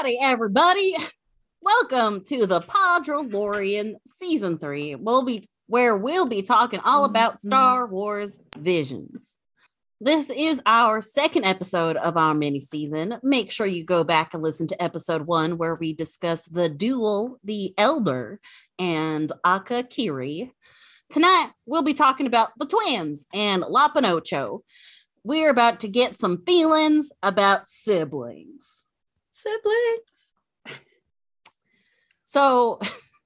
[0.00, 0.96] Howdy, everybody.
[1.60, 4.94] Welcome to the Podrolorian Season 3.
[4.94, 7.10] We'll be where we'll be talking all mm-hmm.
[7.10, 9.36] about Star Wars Visions.
[10.00, 13.16] This is our second episode of our mini season.
[13.22, 17.38] Make sure you go back and listen to episode one, where we discuss the duel,
[17.44, 18.40] the Elder,
[18.78, 20.50] and Akakiri.
[21.10, 24.62] Tonight, we'll be talking about the twins and Lop and Ocho.
[25.24, 28.79] We're about to get some feelings about siblings.
[29.42, 30.80] Siblings.
[32.24, 32.78] So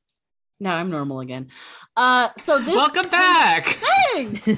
[0.60, 1.48] now I'm normal again.
[1.96, 3.78] Uh so this Welcome back.
[4.12, 4.44] Thanks.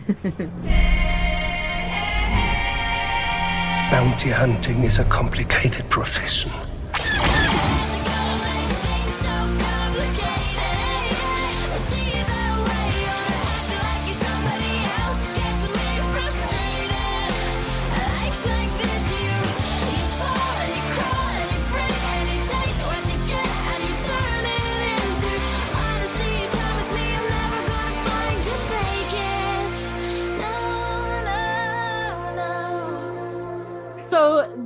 [3.91, 6.51] Bounty hunting is a complicated profession.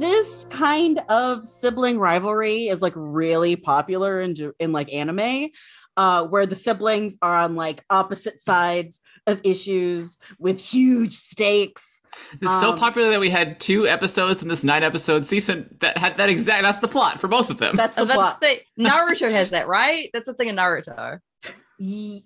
[0.00, 5.48] This kind of sibling rivalry is like really popular in in like anime
[5.96, 12.00] uh where the siblings are on like opposite sides of issues with huge stakes
[12.40, 15.98] It's so Um, popular that we had two episodes in this nine episode season that
[15.98, 16.62] had that exact.
[16.62, 17.76] That's the plot for both of them.
[17.76, 20.08] that's the Oh, that's plot the Naruto has that, right?
[20.12, 21.18] That's the thing in Naruto.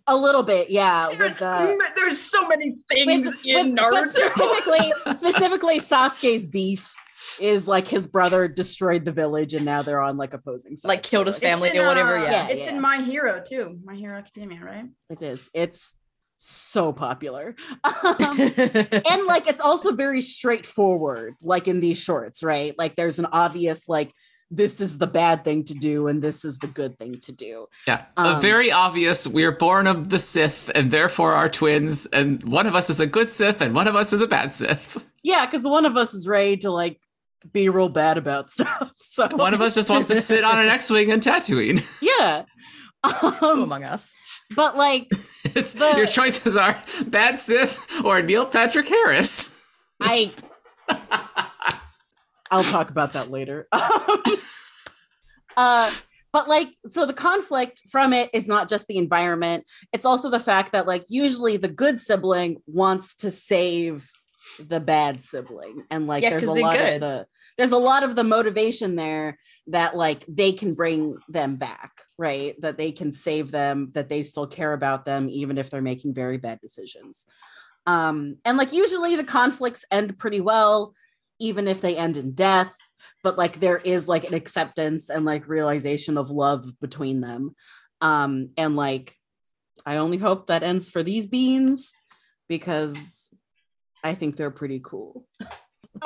[0.06, 3.92] A little bit yeah with There's, the there's so many with, things in with- but
[3.92, 4.10] Naruto.
[4.10, 6.92] specifically specifically Sasuke's beef
[7.40, 10.84] is like his brother destroyed the village and now they're on like opposing sides.
[10.84, 12.18] Like killed his family It's in, or whatever.
[12.18, 12.48] uh, Yeah.
[12.48, 12.74] it's Yeah.
[12.74, 13.78] in My Hero too.
[13.84, 14.84] My Hero Academia, right?
[15.10, 15.50] It is.
[15.54, 15.94] It's
[16.36, 17.54] so popular.
[17.84, 22.74] Um, and like it's also very straightforward, like in these shorts, right?
[22.78, 24.12] Like there's an obvious like
[24.50, 27.66] this is the bad thing to do and this is the good thing to do.
[27.86, 29.26] yeah, um, a very obvious.
[29.26, 32.06] We are born of the Sith, and therefore are twins.
[32.06, 34.52] And one of us is a good Sith, and one of us is a bad
[34.52, 35.02] Sith.
[35.26, 37.00] Yeah, because one of us is ready to like
[37.52, 38.90] be real bad about stuff.
[38.96, 41.84] So One of us just wants to sit on an X-wing and Tatooine.
[42.02, 42.44] yeah.
[43.04, 44.10] Um, among us?
[44.56, 45.08] but like
[45.44, 49.54] It's The- your choices are bad Sith or Neil Patrick Harris.
[50.00, 50.30] I
[52.50, 53.66] I'll talk about that later.
[53.72, 54.22] Um,
[55.56, 55.90] uh
[56.32, 60.40] but like so the conflict from it is not just the environment, it's also the
[60.40, 64.08] fact that like usually the good sibling wants to save
[64.58, 67.26] the bad sibling and like Yeah, there's a lot of the
[67.56, 69.38] there's a lot of the motivation there
[69.68, 72.60] that like they can bring them back, right?
[72.60, 76.14] That they can save them, that they still care about them even if they're making
[76.14, 77.26] very bad decisions.
[77.86, 80.94] Um, and like usually the conflicts end pretty well,
[81.38, 82.74] even if they end in death,
[83.22, 87.54] but like there is like an acceptance and like realization of love between them.
[88.00, 89.16] Um, and like
[89.86, 91.92] I only hope that ends for these beans
[92.48, 93.23] because
[94.04, 95.26] I think they're pretty cool.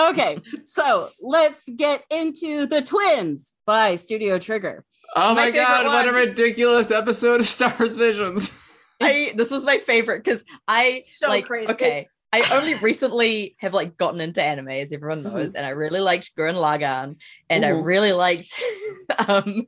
[0.00, 4.84] okay, so let's get into the twins by Studio Trigger.
[5.16, 5.76] Oh My my, god!
[5.82, 8.53] favorite What a ridiculous episode of Star Wars Visions.
[9.03, 11.70] I this was my favorite because I So like crazy.
[11.72, 12.08] okay.
[12.31, 16.31] I only recently have like gotten into anime, as everyone knows, and I really liked
[16.38, 17.16] Gurren Lagann,
[17.48, 17.84] and I Mhm.
[17.84, 18.53] really liked
[19.28, 19.64] um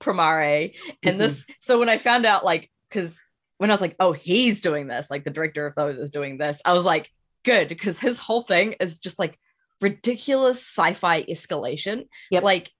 [0.00, 0.72] Promare.
[1.02, 3.20] And this, so when I found out, like, because
[3.58, 6.38] when I was like, oh, he's doing this, like the director of those is doing
[6.38, 7.10] this, I was like,
[7.46, 9.38] good, because his whole thing is just like
[9.80, 12.08] ridiculous sci-fi escalation.
[12.30, 12.42] Yep.
[12.42, 12.70] Like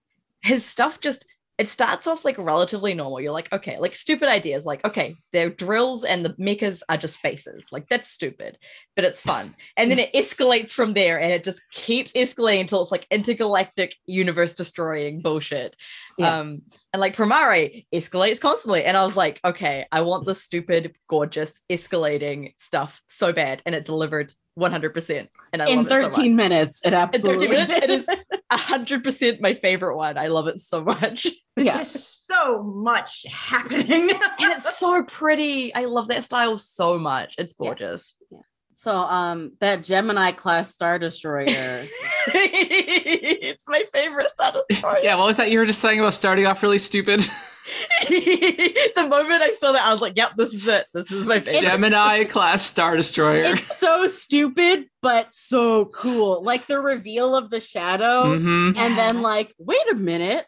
[0.43, 1.25] his stuff just
[1.59, 3.21] it starts off like relatively normal.
[3.21, 7.17] You're like, okay, like stupid ideas, like, okay, they're drills and the mechas are just
[7.17, 7.69] faces.
[7.73, 8.59] Like, that's stupid,
[8.95, 9.55] but it's fun.
[9.77, 13.95] And then it escalates from there and it just keeps escalating until it's like intergalactic
[14.05, 15.75] universe destroying bullshit.
[16.19, 16.41] Yeah.
[16.41, 16.61] Um,
[16.93, 18.85] and like Promare escalates constantly.
[18.85, 23.63] And I was like, okay, I want the stupid, gorgeous, escalating stuff so bad.
[23.65, 25.29] And it delivered 100%.
[25.53, 26.37] And I In love it so 13 much.
[26.51, 27.83] minutes, it In absolutely 13 minutes, did.
[27.85, 28.07] it is
[28.53, 30.17] 100% my favorite one.
[30.19, 31.27] I love it so much.
[31.57, 31.79] There's Yeah.
[31.79, 34.11] just so much happening.
[34.11, 35.75] and it's so pretty.
[35.75, 37.35] I love that style so much.
[37.39, 38.17] It's gorgeous.
[38.31, 38.37] Yeah.
[38.39, 38.47] gorgeous.
[38.79, 41.47] So um that Gemini class Star Destroyer.
[42.27, 45.01] it's my favorite Star Destroyer.
[45.03, 47.21] Yeah, what was that you were just saying about starting off really stupid?
[48.09, 50.87] the moment I saw that, I was like, "Yep, this is it.
[50.93, 53.45] This is my favorite." Gemini class Star Destroyer.
[53.47, 56.43] it's so stupid, but so cool.
[56.43, 60.45] Like the reveal of the shadow, hmm and then like, wait a minute.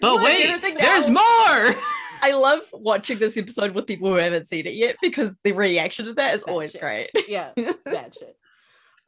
[0.00, 1.76] But wait, there's now- more.
[2.22, 6.06] I love watching this episode with people who haven't seen it yet because the reaction
[6.06, 6.80] to that is That always shit.
[6.80, 7.10] great.
[7.28, 7.50] Yeah,
[7.84, 8.36] bad shit.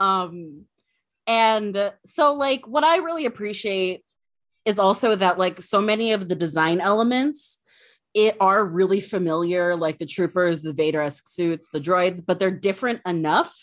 [0.01, 0.65] Um,
[1.27, 4.03] and so like what I really appreciate
[4.65, 7.61] is also that like so many of the design elements
[8.15, 13.01] it are really familiar, like the troopers, the Vader-esque suits, the droids, but they're different
[13.07, 13.55] enough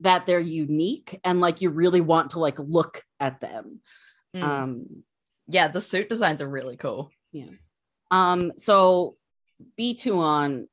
[0.00, 3.80] that they're unique and like you really want to like look at them.
[4.34, 4.42] Mm.
[4.42, 4.86] Um,
[5.48, 7.10] yeah, the suit designs are really cool.
[8.10, 9.16] Um, so
[9.78, 10.68] B2 on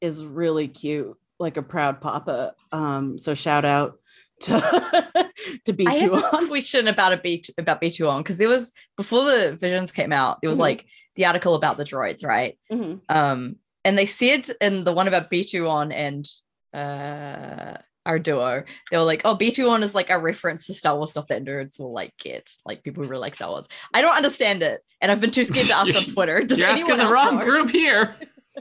[0.00, 2.54] is really cute, like a proud papa.
[2.72, 3.98] Um, so shout out
[4.40, 4.52] to
[5.64, 6.48] to I have B2 a on.
[6.48, 10.12] question about a B about B two on because it was before the visions came
[10.12, 10.62] out, it was Mhm.
[10.62, 10.86] like
[11.16, 12.56] the article about the droids, right?
[12.70, 13.00] Mhm.
[13.08, 16.24] Um, and they said in the one about B two on and
[16.74, 17.78] uh
[18.08, 20.96] our duo, they were like, "Oh, B two on is like a reference to Star
[20.96, 24.00] Wars stuff that nerds will like get, like people who really like Star Wars." I
[24.02, 26.42] don't understand it, and I've been too scared to ask on Twitter.
[26.42, 27.44] Does You're asking the wrong know?
[27.44, 28.16] group here.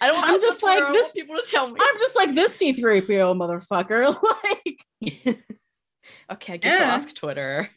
[0.00, 0.16] I don't.
[0.24, 1.78] I'm I'm just just like, like this- People to tell me.
[1.78, 4.14] I'm just like this C3PO motherfucker.
[4.44, 5.38] Like
[6.32, 6.86] okay, I guess Yeah.
[6.86, 7.68] I'll ask Twitter.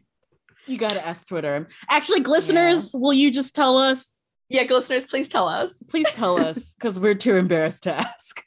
[0.68, 1.68] you gotta ask Twitter.
[1.90, 4.06] Actually, listeners, will you just tell us?
[4.50, 5.84] Yeah, listeners, please tell us.
[5.90, 8.44] Please tell us because we're too embarrassed to ask.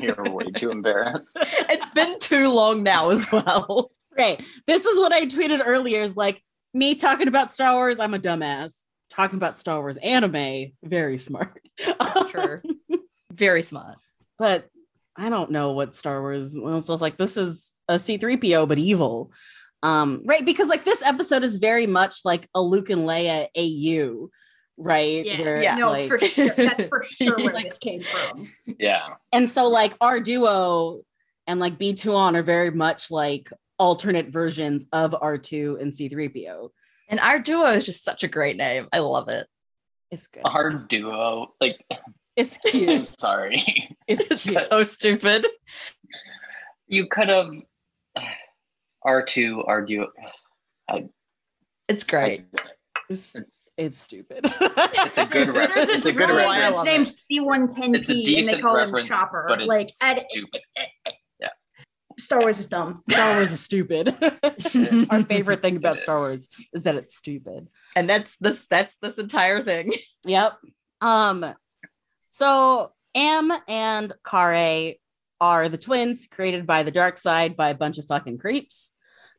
[0.00, 1.36] You're way too embarrassed.
[1.40, 3.90] it's been too long now as well.
[4.16, 4.42] Right.
[4.66, 6.42] This is what I tweeted earlier is like
[6.72, 8.72] me talking about Star Wars, I'm a dumbass.
[9.10, 11.60] Talking about Star Wars anime, very smart.
[12.30, 12.62] Sure.
[13.32, 13.98] Very smart.
[14.38, 14.68] but
[15.16, 19.32] I don't know what Star Wars was like this is a C3PO but evil.
[19.82, 24.30] Um, right, because like this episode is very much like a Luke and Leia AU,
[24.76, 25.24] right?
[25.24, 25.76] Yeah, Where Yeah.
[25.76, 26.48] no, like- for sure.
[26.50, 28.46] That's for sure where Like- this came from.
[28.78, 29.14] Yeah.
[29.32, 31.00] and so like our duo
[31.46, 36.70] and like B2 on are very much like alternate versions of R2 and C3PO.
[37.08, 38.88] And our duo is just such a great name.
[38.92, 39.46] I love it.
[40.10, 40.42] It's good.
[40.44, 41.84] Our duo, like,
[42.36, 42.88] It's cute.
[42.88, 43.06] I'm cute.
[43.08, 43.96] sorry.
[44.06, 44.58] It's It's cute.
[44.70, 45.46] so stupid.
[46.86, 47.50] You could have
[49.06, 50.08] R2, our duo.
[51.88, 52.46] It's great.
[53.10, 53.36] It's,
[53.76, 54.40] it's stupid.
[54.44, 55.88] It's a good There's reference.
[55.90, 56.74] a It's a good reference.
[56.76, 57.30] love that's it.
[57.30, 59.44] named C110T, and they call him Chopper.
[59.48, 60.60] but it's like, at, stupid.
[62.16, 63.02] Star Wars is dumb.
[63.10, 64.14] Star Wars is stupid.
[65.10, 67.66] Our favorite thing about Star Wars is that it's stupid.
[67.96, 69.92] and that's this that's this entire thing.
[70.24, 70.52] Yep.
[71.00, 71.44] Um
[72.28, 74.94] so Am and Karre
[75.40, 78.92] are the twins created by the dark side by a bunch of fucking creeps.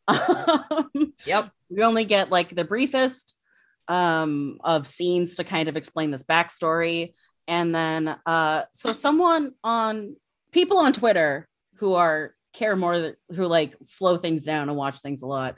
[0.09, 1.51] Um, Yep.
[1.69, 3.35] we only get like the briefest
[3.87, 7.13] um of scenes to kind of explain this backstory.
[7.47, 10.15] And then uh so someone on
[10.51, 15.21] people on Twitter who are care more who like slow things down and watch things
[15.21, 15.57] a lot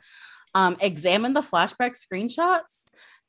[0.55, 2.85] um examine the flashback screenshots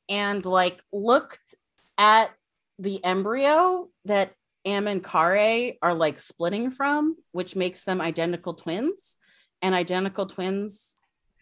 [0.09, 1.53] and like looked
[1.99, 2.31] at
[2.79, 4.33] the embryo that
[4.65, 9.15] Am and Karre are like splitting from, which makes them identical twins,
[9.61, 10.97] and identical twins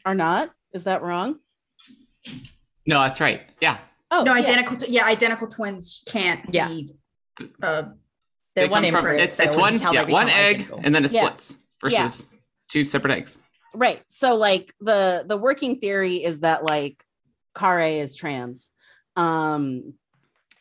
[0.05, 0.51] are not.
[0.73, 1.39] Is that wrong?
[2.87, 3.41] No, that's right.
[3.61, 3.77] Yeah.
[4.09, 4.41] Oh, no, yeah.
[4.41, 4.77] identical.
[4.77, 6.67] T- yeah, identical twins can't Yeah.
[6.69, 6.89] be.
[7.61, 7.83] Uh,
[8.55, 10.55] They're They one come from- It's, so it's one, is how they yeah, one egg,
[10.55, 10.79] identical.
[10.83, 11.25] and then it Yeah.
[11.25, 12.27] splits versus
[12.69, 13.39] two separate eggs.
[13.75, 17.03] right so like the the working theory is that like
[17.53, 18.71] Karre is trans
[19.15, 19.93] um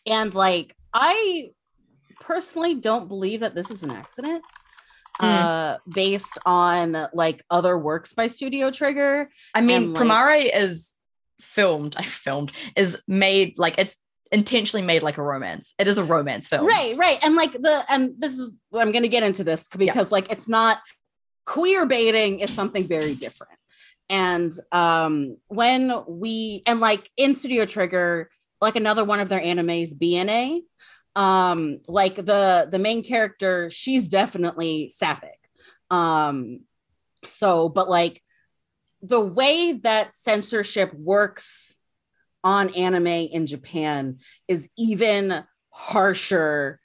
[0.04, 1.50] and like i
[2.20, 4.42] personally don't believe that this is an accident
[5.20, 5.24] Hmm.
[5.24, 10.94] uh based on like other works by studio trigger I mean, and, like- Promare is
[11.40, 11.96] filmed.
[11.98, 13.96] I filmed is made like it's
[14.32, 15.74] intentionally made like a romance.
[15.78, 16.66] It is a romance film.
[16.66, 20.30] right right and like the and this is i'm gonna get into this because like
[20.30, 20.78] it's not
[21.44, 23.58] queer baiting is something very different
[24.10, 28.28] and um when we and like in studio trigger
[28.60, 30.60] like another one of their animes bna
[31.14, 35.38] um like the the main character she's definitely sapphic
[35.90, 36.60] um
[37.24, 38.22] so but like
[39.06, 41.80] the way that censorship works
[42.42, 46.80] on anime in japan is even harsher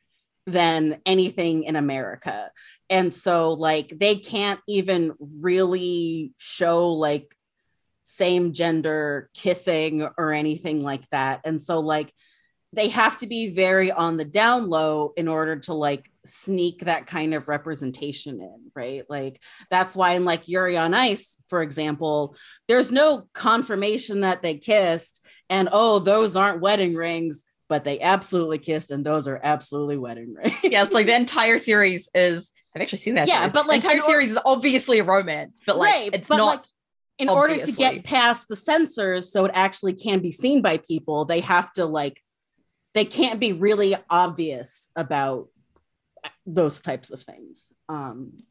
[0.48, 2.52] than anything in America.
[2.90, 7.36] And so like they can't even really show like
[8.04, 11.42] same gender kissing or anything like that.
[11.46, 12.14] And so like
[12.74, 17.06] they have to be very on the down low in order to like sneak that
[17.06, 19.04] kind of representation in, right?
[19.10, 22.36] Like that's why in like Yuri on Ice, for example,
[22.68, 28.58] there's no confirmation that they kissed and oh, those aren't wedding rings, but they absolutely
[28.60, 30.56] kissed and those are absolutely wedding rings.
[30.64, 32.54] Yeah, it's like the entire series is.
[32.74, 33.28] I've actually seen that.
[33.28, 33.54] Yeah, series.
[33.54, 36.30] but, like, the entire in or- series is obviously a romance, but like Right, it's
[36.30, 36.46] but, not.
[36.46, 36.66] like,
[37.18, 41.26] in order to get past the censors so it actually can be seen by people,
[41.26, 42.20] they have to like
[42.94, 45.48] they can't be really obvious about
[46.46, 47.72] those types of things.
[47.90, 48.44] Um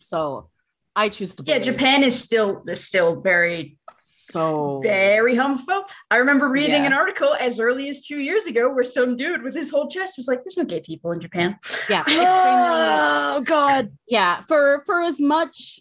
[0.00, 0.50] so
[0.96, 5.88] I choose to yeah, Japan is still is still very so Very homophobic.
[6.10, 6.86] I remember reading Yeah.
[6.86, 10.16] an article as early as two years ago where some dude with his whole chest
[10.16, 11.58] was like, "There's no gay people in Japan."
[11.88, 12.04] yeah.
[12.08, 13.92] oh God.
[14.08, 15.80] yeah for for as much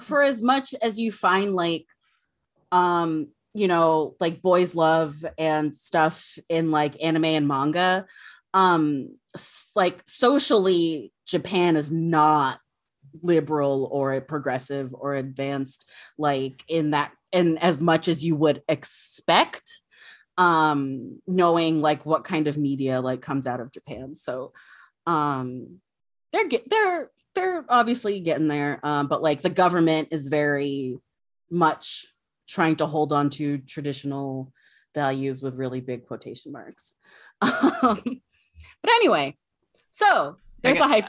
[0.00, 1.86] for as much as you find like
[2.72, 8.06] um you know like boys love and stuff in like anime and manga
[8.52, 9.16] um
[9.74, 12.58] like socially japan is not
[13.22, 15.86] liberal or progressive or advanced
[16.18, 19.82] like in that in as much as you would expect
[20.36, 24.14] um knowing like what kind of media like comes out of japan.
[24.14, 24.52] So
[25.06, 25.80] um
[26.32, 30.98] they're get they're they're obviously getting there um but like the government is very
[31.50, 32.06] much
[32.48, 34.52] trying to hold on to traditional
[34.94, 36.94] values with really big quotation marks
[37.42, 38.00] um
[38.82, 39.36] but anyway
[39.90, 41.00] so there's a Okay.
[41.00, 41.04] hype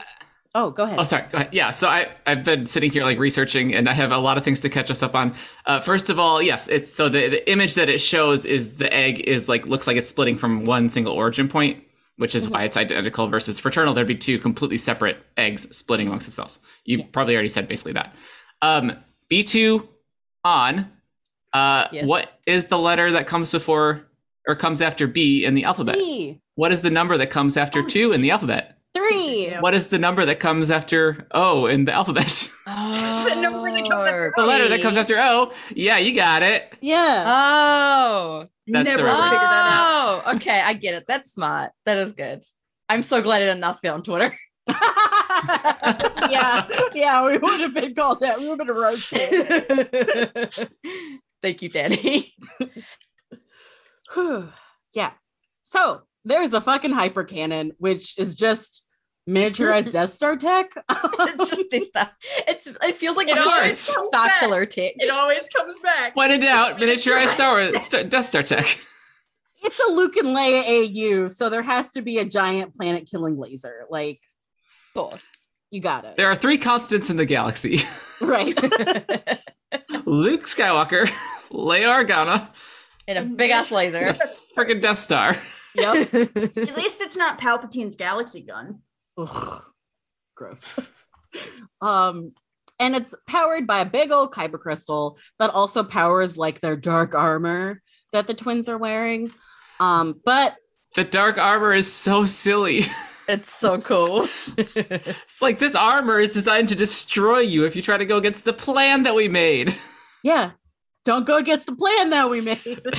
[0.54, 1.24] oh go ahead Oh, sorry.
[1.30, 1.50] Go ahead.
[1.52, 1.70] Yeah.
[1.70, 4.60] So I I've been sitting here like researching, and I have a lot of things
[4.60, 5.34] to catch us up on.
[5.66, 8.90] Uh, first of all, yes, it's so the the image that it shows is the
[8.92, 11.84] egg is like looks like it's splitting from one single origin point,
[12.16, 13.28] which is why it's identical.
[13.28, 16.58] Versus fraternal, there'd be two completely separate eggs splitting amongst themselves.
[16.86, 17.04] You Yeah.
[17.12, 18.14] probably already said basically that.
[18.62, 18.96] Um,
[19.28, 19.88] B two
[20.42, 20.90] on.
[21.56, 22.04] Uh, Yes.
[22.06, 24.02] what is the letter that comes before
[24.46, 25.96] or comes after B in the alphabet?
[25.96, 28.78] C, What is the number that comes after Oh, two in the alphabet?
[28.94, 32.48] three What is the number that comes after O in the alphabet?
[32.66, 35.52] Oh, The number that comes after the letter that comes after O.
[35.74, 36.72] Yeah, you got it.
[36.80, 38.46] yeah Oh.
[38.68, 39.24] That's the Never reference.
[39.30, 40.22] figured that out.
[40.26, 40.60] Oh, okay.
[40.60, 41.04] I get it.
[41.06, 41.70] That's smart.
[41.84, 42.44] That is good.
[42.88, 44.36] I'm so glad I didn't ask it on Twitter.
[46.28, 50.70] yeah yeah we would have been called out we would have been roasted
[51.42, 52.34] Thank you, Danny.
[54.94, 55.12] Yeah.
[55.64, 58.82] So there's a fucking hyper cannon, which is just
[59.28, 60.70] miniaturized Death Star tech.
[60.88, 62.12] It's just it's that.
[62.48, 64.40] It's it feels like It a always Star comes back.
[64.40, 64.92] Killer tech.
[64.96, 66.16] It always comes back.
[66.16, 68.78] When in doubt, miniaturized Star Wars, Star, Death Star tech.
[69.62, 70.64] it's a Luke and Leia
[71.24, 73.84] AU, so there has to be a giant planet killing laser.
[73.90, 74.20] Like
[74.94, 75.30] Of course.
[75.70, 76.16] you got it.
[76.16, 77.80] There are three constants in the galaxy:
[78.20, 78.56] right.
[80.06, 81.06] Luke Skywalker,
[81.50, 82.48] Leia Organa,
[83.08, 84.14] And a big ass laser.
[84.56, 85.36] freaking Death Star.
[85.74, 86.14] yep.
[86.14, 88.80] At least it's not Palpatine's galaxy gun.
[89.18, 89.62] Ugh.
[90.34, 90.64] Gross.
[91.80, 92.32] um
[92.78, 97.14] and it's powered by a big old kyber crystal that also powers like their dark
[97.14, 97.80] armor
[98.12, 99.30] that the twins are wearing.
[99.80, 100.56] Um, but
[100.94, 102.84] The dark armor is so silly.
[103.28, 104.28] It's so cool.
[104.56, 104.76] It's
[105.42, 108.52] like this armor is designed to destroy you if you try to go against the
[108.52, 109.76] plan that we made.
[110.26, 110.50] Yeah,
[111.04, 112.82] don't go against the plan that we made.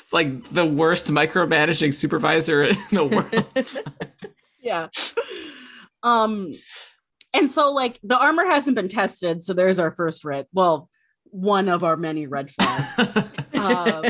[0.00, 4.06] It's like the worst micromanaging supervisor in the world.
[4.62, 4.88] yeah.
[6.02, 6.54] Um,
[7.34, 10.46] and so like the armor hasn't been tested, so there's our first red.
[10.50, 10.88] Well,
[11.24, 12.98] one of our many red flags.
[13.52, 14.04] um,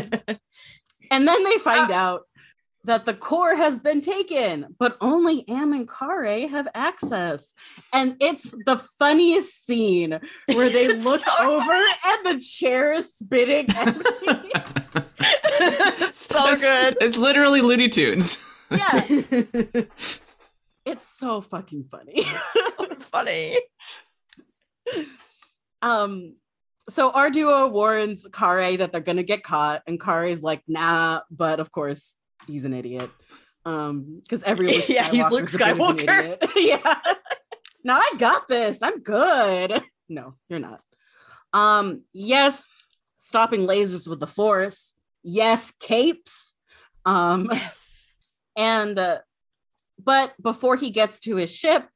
[1.11, 2.28] and then they find out
[2.89, 7.53] that the core has been taken, but only Am and Karre have access.
[7.93, 10.19] And it's the funniest scene
[10.53, 14.03] where they look so over and the chair is spinning empty.
[16.13, 16.97] so It's- good.
[17.01, 18.39] It's literally Looney Tunes.
[18.71, 19.05] yeah,
[20.85, 22.23] it's so fucking funny.
[22.53, 23.59] so funny.
[25.83, 26.35] um
[26.91, 31.61] so our duo warns Karre that they're gonna get caught, and Kare's like, nah, but
[31.61, 32.13] of course
[32.49, 33.11] he's an idiot.
[33.65, 35.79] Um, because every Luke Yeah, he's Luke Skywalker's a bit of
[36.43, 36.53] an Skywalker.
[36.57, 37.01] yeah.
[37.85, 38.79] No, I got this.
[38.83, 39.81] I'm good.
[40.11, 40.81] No, you're not.
[41.53, 42.67] Um, yes,
[43.17, 44.95] stopping lasers with the force.
[45.23, 46.55] Yes, capes.
[47.05, 48.15] Um, Yes.
[48.57, 49.19] and uh,
[50.03, 51.87] but before he gets to his ship,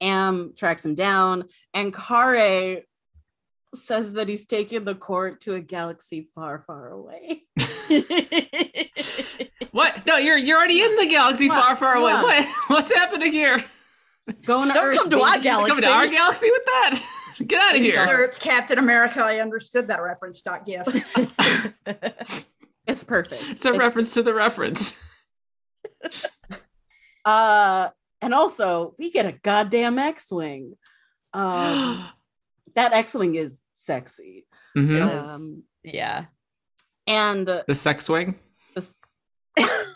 [0.00, 2.82] Am tracks him down, and Karre
[3.76, 7.44] says that he's taking the court to a galaxy far, far away.
[9.74, 10.06] What?
[10.06, 11.64] No, you're you're already in the galaxy What?
[11.64, 12.12] far, far away.
[12.12, 12.24] What?
[12.24, 12.48] What?
[12.68, 13.64] What's happening here?
[14.46, 15.68] Going to Don't Earth, come to our galaxy.
[15.70, 17.02] Coming to our galaxy with that?
[17.44, 18.06] Get out of here.
[18.06, 19.20] Sir, it's Captain America.
[19.20, 20.40] I understood that reference.
[20.42, 20.86] Dot gif.
[22.86, 23.42] It's perfect.
[23.50, 24.96] It's a reference to the reference.
[27.24, 27.88] Uh,
[28.20, 30.76] and also we get a goddamn X-wing.
[31.36, 32.08] Um,
[32.76, 34.46] that X-wing is sexy.
[34.76, 34.90] Mhm.
[34.96, 35.28] It is.
[35.28, 36.24] Um, yeah.
[37.06, 38.36] and uh, The sex swing.
[38.74, 38.86] the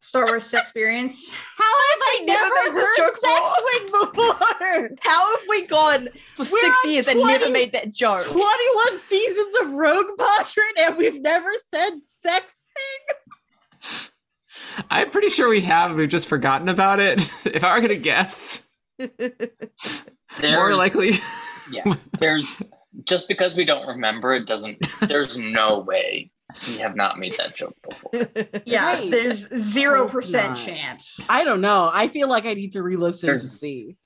[0.00, 1.28] Star Wars experience.
[1.56, 4.96] How have I never never made this heard joke sex swing before?
[5.00, 8.24] How have we gone for We're six on years and never made that joke?
[8.26, 11.90] 21 seasons of Rogue Doctrine and we've never said
[12.20, 14.08] sex wing?
[14.90, 15.94] I'm pretty sure we have.
[15.96, 17.28] We've just forgotten about it.
[17.44, 18.66] if I were gonna guess,
[20.42, 21.12] more likely.
[21.72, 22.62] yeah, there's
[23.04, 24.78] just because we don't remember it doesn't.
[25.08, 26.30] There's no way
[26.66, 28.10] we have not made that joke before.
[28.64, 29.10] Yeah, Right.
[29.10, 31.20] there's zero percent chance.
[31.28, 31.90] I don't know.
[31.92, 33.96] I feel like I need to re-listen to see.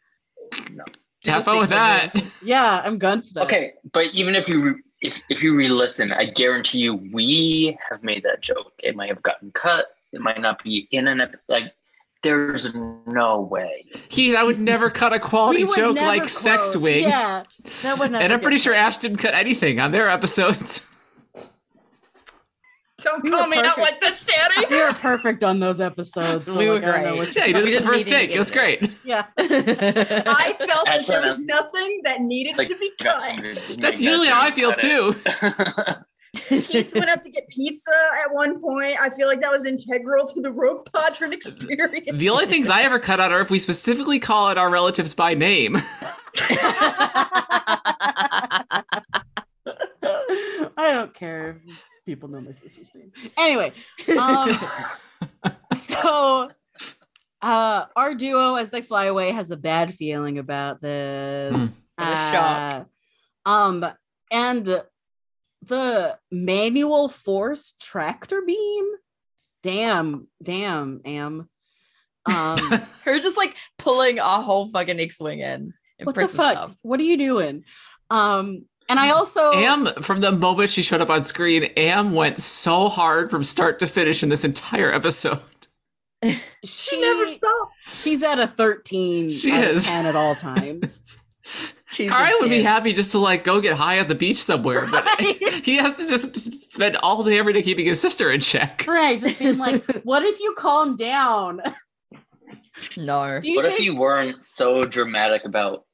[0.73, 0.85] No.
[1.25, 2.13] Have fun with that.
[2.43, 3.45] Yeah, I'm gun stuff.
[3.45, 8.03] Okay, but even if you re- if if you re-listen, I guarantee you we have
[8.03, 8.73] made that joke.
[8.83, 9.87] It might have gotten cut.
[10.13, 11.73] It might not be in an ep- like.
[12.23, 12.73] There's
[13.07, 13.85] no way.
[14.09, 17.03] He, I would never cut a quality We joke like quote- sex wing.
[17.05, 17.43] Yeah,
[17.83, 18.81] that would never And I'm pretty sure cut.
[18.83, 20.87] Ash didn't cut anything on their episodes.
[22.99, 24.65] Don't call were me out like this, Daddy.
[24.71, 26.47] We were perfect on those episodes.
[26.47, 27.19] so, We were like, I don't know great.
[27.19, 28.31] what Yeah, you're did it the first take.
[28.31, 28.89] It was great.
[29.05, 29.27] Yeah.
[29.39, 33.35] I felt that there was I'm- nothing that needed Like, to be got cut.
[33.45, 35.17] you to make That's usually how I feel too.
[36.53, 36.67] It.
[36.67, 37.91] Keith went up to get pizza
[38.25, 38.99] at one point.
[39.01, 42.11] I feel like that was integral to the Rogue Padron experience.
[42.13, 45.15] The only things I ever cut out are if we specifically call out our relatives
[45.15, 45.77] by name.
[50.77, 53.13] I don't care if people know my sister's name.
[53.39, 53.73] Anyway,
[54.19, 54.57] um,
[55.75, 56.49] so
[57.43, 61.53] uh, our duo, as they fly away, has a bad feeling about this.
[61.53, 62.89] What a shock.
[63.45, 63.85] Uh, um,
[64.31, 64.83] and
[65.63, 68.87] the manual force tractor beam.
[69.63, 71.49] Damn, damn, am.
[72.27, 72.59] Um,
[73.05, 75.75] Her just like pulling a whole fucking X-wing in.
[75.99, 76.53] in what the fuck?
[76.53, 76.77] stuff.
[76.83, 77.65] What are you doing?
[78.11, 82.41] Um, and I also Am, from the moment she showed up on screen, Am went
[82.41, 85.41] so hard from start to finish in this entire episode.
[86.23, 87.73] she She never stopped.
[87.95, 89.87] She's at a 13 She out of is.
[89.87, 91.19] 10 at all times.
[91.93, 94.87] She's Kari would be happy just to like go get high at the beach somewhere,
[94.87, 98.87] but he has to just spend all day every day keeping his sister in check.
[98.89, 99.21] right.
[99.21, 101.61] Just being like, what if you calm down?
[102.97, 103.41] No.
[103.41, 105.85] Do you What if you weren't so dramatic about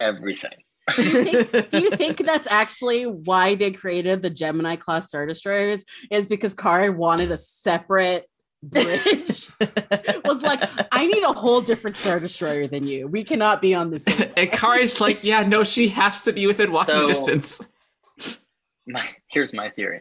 [0.00, 0.52] everything?
[0.96, 5.26] do you think do you think that's actually why they created the Gemini class Star
[5.26, 5.84] Destroyers?
[6.10, 8.26] Is because Kari wanted a separate
[8.62, 9.48] bridge?
[10.24, 10.60] Was like,
[10.92, 13.08] I need a whole different Star Destroyer than you.
[13.08, 14.04] We cannot be on this.
[14.04, 17.60] same And Kari's like, yeah, no, she has to be within walking So- distance.
[18.86, 20.00] My, here's my theory.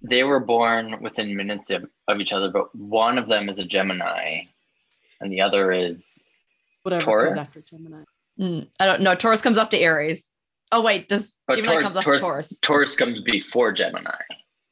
[0.00, 3.64] They were born within minutes of, of each other, but one of them is a
[3.64, 4.40] Gemini,
[5.20, 6.22] and the other is
[6.84, 7.34] Whatever Taurus?
[7.34, 8.02] comes after Gemini.
[8.40, 9.14] Mm, I don't know.
[9.14, 10.32] Taurus comes after Aries.
[10.72, 12.58] Oh wait, does but Gemini Taur- comes after Taurus, Taurus?
[12.60, 14.10] Taurus comes before Gemini.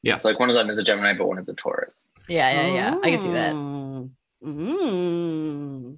[0.03, 0.25] Yes.
[0.25, 2.09] Like one of them is a Gemini, but one is a Taurus.
[2.27, 2.99] Yeah, yeah, yeah.
[3.01, 3.53] I can see that.
[3.53, 4.09] Mm.
[4.45, 5.97] Mm.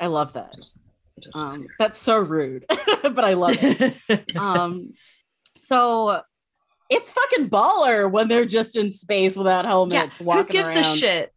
[0.00, 0.54] I love that.
[1.20, 2.66] Just Um, that's so rude,
[3.02, 4.36] but I love it.
[4.36, 4.92] um,
[5.54, 6.22] so
[6.90, 9.94] it's fucking baller when they're just in space without helmets.
[9.94, 10.84] yeah, helmets, who gives around.
[10.84, 11.32] a shit?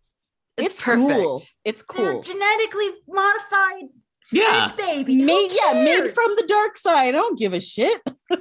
[0.58, 1.10] It's, It's, perfect.
[1.10, 1.44] cool.
[1.64, 3.86] It's They're genetically modified.
[4.32, 4.72] Yeah.
[4.78, 5.16] baby.
[5.20, 7.08] Who Made, yeah, made from the dark side.
[7.10, 8.02] I don't give a shit.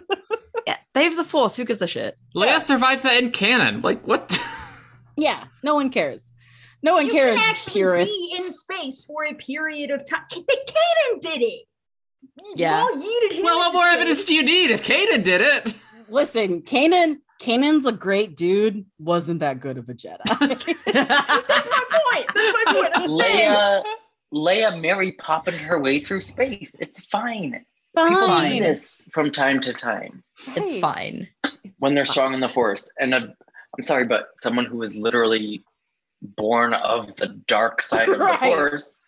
[0.66, 1.56] Yeah, they have the force.
[1.56, 2.18] Who gives a shit?
[2.36, 3.80] Leia survived the end canon.
[3.80, 4.38] Like, what?
[5.16, 6.34] Yeah, no one cares.
[6.82, 7.40] No one You cares.
[7.40, 8.14] can actually purists.
[8.14, 10.24] be in space for a period of time.
[10.30, 11.64] The Kanan did it.
[12.54, 12.82] Yeah.
[12.82, 13.94] Maul yeeted him well, what more space.
[13.96, 15.74] evidence do you need if Kanan did it?
[16.10, 17.16] Listen, Kanan.
[17.40, 18.84] Kanan's a great dude.
[18.98, 20.18] Wasn't that good of a Jedi?
[20.26, 22.26] That's my point.
[22.34, 22.90] That's my point.
[22.94, 23.82] I'm saying.
[24.32, 26.74] Leia, Leia, Mary popping her way through space.
[26.78, 27.64] It's fine.
[27.96, 28.58] People Fine.
[28.58, 30.22] do this from time to time
[30.54, 31.26] It's fine.
[31.78, 32.12] When they're fine.
[32.12, 32.88] strong in the Force.
[33.00, 35.64] And i I'm sorry, but someone who is literally
[36.22, 38.38] born of the dark side of Right.
[38.40, 39.02] the Force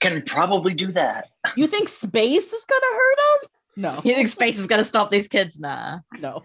[0.00, 1.30] can probably do that.
[1.56, 3.50] You think space is gonna hurt them?
[3.78, 5.58] No, You think space is gonna stop these kids?
[5.58, 6.00] Nah.
[6.18, 6.44] no.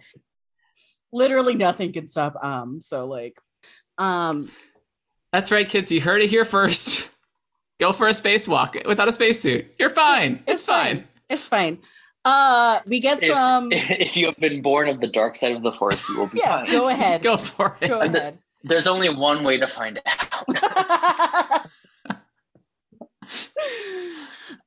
[1.13, 2.81] Literally nothing can stop um.
[2.81, 3.37] So like,
[3.97, 4.49] um,
[5.33, 5.91] That's right, kids.
[5.91, 7.09] You heard it here first.
[7.81, 9.73] Go for a spacewalk without a spacesuit.
[9.79, 10.43] You're fine.
[10.45, 11.07] It's, fine.
[11.31, 11.79] it's fine.
[12.23, 13.69] Uh, we get If, some.
[13.71, 16.37] if you have been born of the dark side of the Force, you will be
[16.37, 16.71] yeah, fine.
[16.71, 17.23] go ahead.
[17.23, 17.87] Go for it.
[17.87, 21.65] Go And this- There's only one way to find out.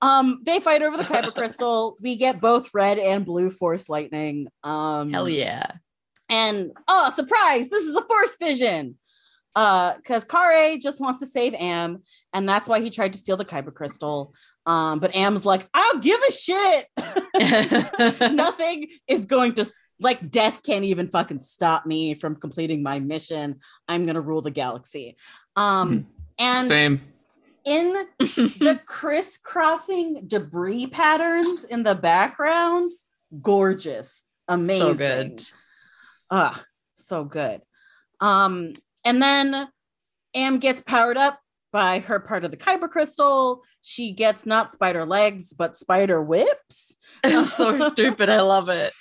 [0.02, 1.96] um, they fight over the kyber crystal.
[2.00, 4.48] We get both red and blue force lightning.
[4.64, 5.70] Um, Hell yeah.
[6.28, 7.68] And oh, surprise!
[7.68, 8.98] This is a force vision.
[9.56, 13.36] Uh, because Karre just wants to save Am, and that's why he tried to steal
[13.36, 14.34] the kyber crystal.
[14.66, 16.86] Um, but Am's like, I don't give a shit.
[18.34, 19.66] Nothing is going to
[20.00, 23.60] like death can't even fucking stop me from completing my mission.
[23.88, 25.16] I'm gonna rule the galaxy.
[25.56, 26.06] Um,
[26.38, 27.00] and Same.
[27.64, 32.90] in the crisscrossing debris patterns in the background,
[33.40, 34.86] gorgeous, amazing.
[34.86, 35.42] So good.
[36.30, 36.64] Ah,
[36.94, 37.60] so good.
[38.20, 38.72] Um,
[39.04, 39.68] and then
[40.34, 41.40] Am gets powered up
[41.72, 43.62] by her part of the kyber crystal.
[43.82, 46.94] She gets not spider legs, but spider whips.
[47.22, 48.28] It's so stupid.
[48.28, 48.92] I love it.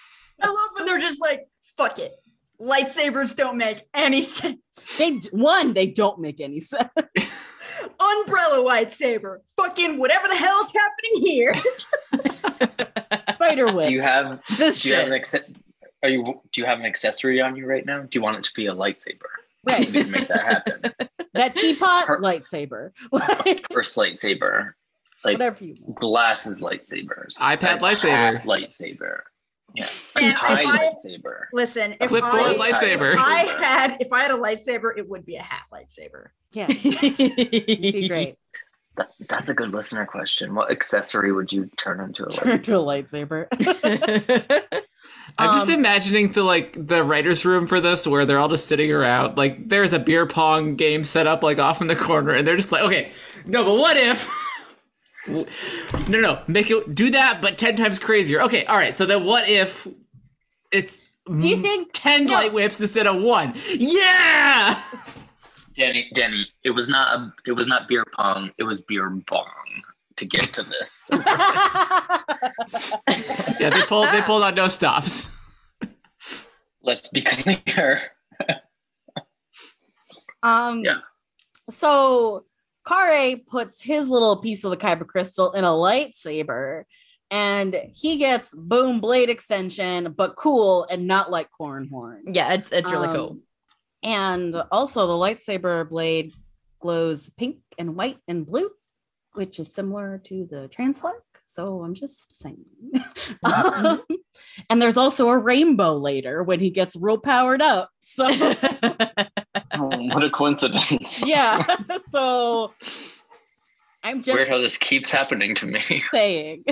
[0.41, 2.13] I love when they're just like, fuck it.
[2.59, 4.57] Lightsabers don't make any sense.
[4.97, 6.89] They d- one, they don't make any sense.
[7.99, 9.37] Umbrella lightsaber.
[9.57, 11.55] Fucking whatever the hell's happening here.
[13.35, 13.87] Spider whips.
[13.87, 15.55] Do you have This do you have an acce-
[16.01, 18.01] are you do you have an accessory on you right now?
[18.01, 19.29] Do you want it to be a lightsaber?
[19.65, 19.79] Right?
[19.87, 20.91] We can make that happen.
[21.33, 24.73] That teapot Her- lightsaber, Like, First lightsaber,
[25.23, 25.99] like whatever you want.
[25.99, 28.43] glasses lightsabers, iPad lightsaber.
[28.43, 29.21] lightsaber,
[29.73, 31.45] yeah, a And if tie I- lightsaber.
[31.51, 33.13] Listen, if Clipboard I, lightsaber.
[33.15, 36.27] if I had if I had a lightsaber, it would be a hat lightsaber.
[36.51, 38.35] Yeah, it'd be great.
[38.95, 40.53] That, that's a good listener question.
[40.53, 42.63] What accessory would you turn into a Turn lightsaber?
[42.65, 44.83] to a lightsaber.
[45.37, 48.67] I'm just Um, imagining the like the writers' room for this, where they're all just
[48.67, 49.37] sitting around.
[49.37, 52.55] Like, there's a beer pong game set up like off in the corner, and they're
[52.57, 53.11] just like, okay,
[53.45, 54.29] no, but what if?
[55.27, 58.41] no, no, make it do that, but ten times crazier.
[58.43, 58.93] Okay, all right.
[58.93, 59.87] So then, what if
[60.71, 60.99] it's
[61.37, 61.89] Do you think?
[61.93, 62.33] ten No.
[62.33, 63.53] light whips instead of one?
[63.71, 64.81] Yeah.
[65.75, 68.51] Danny, Danny, it was not a, it was not beer pong.
[68.59, 69.47] It was beer bong
[70.17, 71.09] to get to this.
[73.59, 75.29] Yeah, they pulled they pulled out no stops.
[76.81, 77.99] Let's be clear.
[80.41, 80.83] um.
[80.83, 80.99] Yeah.
[81.69, 82.45] So
[82.85, 86.83] Karre puts his little piece of the kyber crystal in a lightsaber,
[87.31, 92.23] and he gets boom blade extension, but cool and not like corn horn.
[92.33, 93.37] yeah, it's it's really Um, cool.
[94.03, 96.33] And also, the lightsaber blade
[96.81, 98.69] glows pink and white and blue,
[99.33, 101.21] which is similar to the Translark.
[101.45, 102.65] So I'm just saying.
[103.43, 104.01] Um,
[104.69, 107.89] and there's also a rainbow later when he gets real powered up.
[108.01, 108.25] So
[109.73, 111.23] Oh, what a coincidence.
[111.25, 111.65] yeah.
[112.05, 112.73] So
[114.03, 116.03] I'm just Weird how this keeps happening to me.
[116.11, 116.65] saying.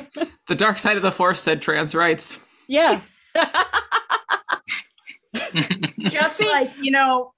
[0.48, 2.40] The dark side of the force said trans rights.
[2.68, 3.02] Yeah.
[6.00, 7.34] Just like, you know,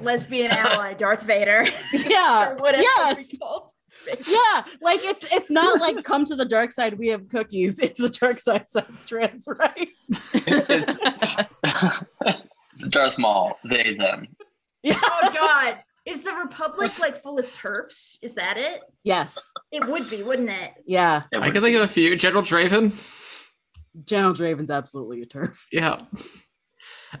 [0.00, 1.66] lesbian ally Darth Vader.
[1.92, 2.54] Yeah.
[2.54, 3.34] whatever Yes.
[4.06, 4.26] We called.
[4.26, 4.64] Yeah.
[4.80, 7.78] Like it's it's not like come to the dark side, we have cookies.
[7.78, 9.88] It's the dark side side's trans, right?
[10.08, 10.98] it's,
[12.26, 13.58] it's Darth Maul.
[13.64, 14.28] They them.
[14.86, 15.78] Oh God.
[16.04, 18.18] Is the Republic like full of turfs?
[18.22, 18.80] Is that it?
[19.04, 19.38] Yes.
[19.70, 20.72] It would be, wouldn't it?
[20.84, 21.22] Yeah.
[21.30, 22.16] It I would can think be- of a few.
[22.16, 22.90] General Draven.
[24.04, 25.68] General Draven's absolutely a turf.
[25.70, 26.00] Yeah.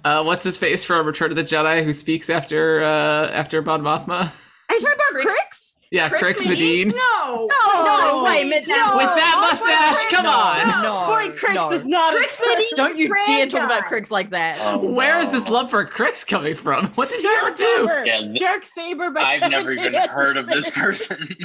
[0.04, 3.82] Uh, what's his face from Return of the Jedi who speaks after uh, after Mon
[3.82, 4.32] Mothma?
[4.68, 5.51] Are you talking about Crix?
[5.92, 5.94] Crix?
[5.94, 6.86] Yeah, Crix Madine.
[6.94, 7.48] No.
[7.48, 8.66] No, wait a minute.
[8.68, 8.96] no.
[8.96, 10.82] With that mustache, come on.
[10.82, 11.70] No, Boy, Crix no.
[11.72, 12.58] is not Crix a turf.
[12.58, 13.88] Madine- Don't you dare talk about guy.
[14.00, 14.58] Crix like that.
[14.60, 15.38] Oh, Where is no.
[15.40, 16.86] this love for Crix coming from?
[16.94, 17.64] What did he Dark ever do?
[17.88, 18.02] Saber.
[18.06, 19.10] Yeah, th- Saber.
[19.10, 20.06] by I've never even J.
[20.08, 21.36] heard of this person.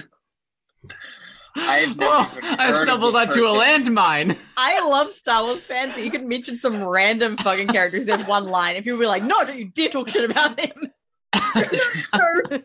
[1.55, 4.37] I've never Oh, I've stumbled this onto a landmine.
[4.57, 8.45] I love Star Wars fans that you can mention some random fucking characters in one
[8.45, 8.75] line.
[8.75, 10.91] If you were like, no, don't you dare talk shit about them.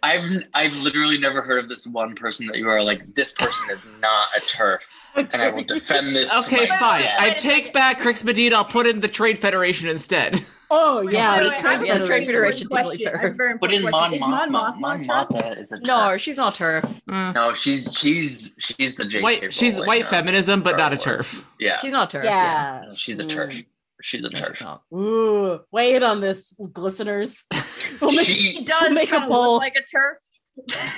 [0.02, 3.14] I've I've literally never heard of this one person that you are like.
[3.14, 6.32] This person is not a turf, and I will defend this.
[6.32, 7.00] Okay, to fine.
[7.02, 7.16] death.
[7.20, 8.52] I take back Crix Madine.
[8.52, 10.44] I'll put in the Trade Federation instead.
[10.70, 13.04] Oh yeah, Wait, the wait, Trade I have a yeah, the Trade Federation important definitely
[13.04, 13.08] question.
[13.08, 13.38] I have a turfs.
[13.38, 14.14] very Put in Mon.
[14.14, 14.30] Is Mothma.
[14.30, 15.58] Mon Mon Mothma a turf?
[15.58, 15.86] Is a turf.
[15.86, 16.84] No, she's not turf.
[17.08, 17.34] Mm.
[17.34, 19.22] No, she's she's she's the JK.
[19.22, 21.46] White, she's white feminism, but not a turf.
[21.60, 22.24] Yeah, She's not turf.
[22.24, 22.84] Yeah.
[22.94, 23.28] She's a Mm.
[23.28, 23.62] turf.
[24.02, 24.60] She's a No, she's turf.
[24.62, 24.82] not.
[24.94, 27.44] Ooh, wait on this, listeners.
[28.00, 29.52] We'll make- She He does We'll make a kind poll.
[29.54, 30.18] look like a turf.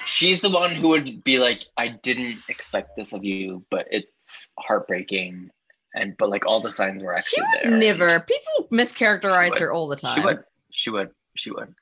[0.07, 4.49] she's the one who would be like, I didn't expect this of you, but it's
[4.59, 5.51] heartbreaking.
[5.95, 7.79] And but like all the signs were She actually would there.
[7.99, 8.21] never.
[8.21, 9.61] People mischaracterize would.
[9.61, 10.17] her all the time.
[10.17, 10.39] She would.
[10.73, 11.11] She would.
[11.37, 11.75] She would.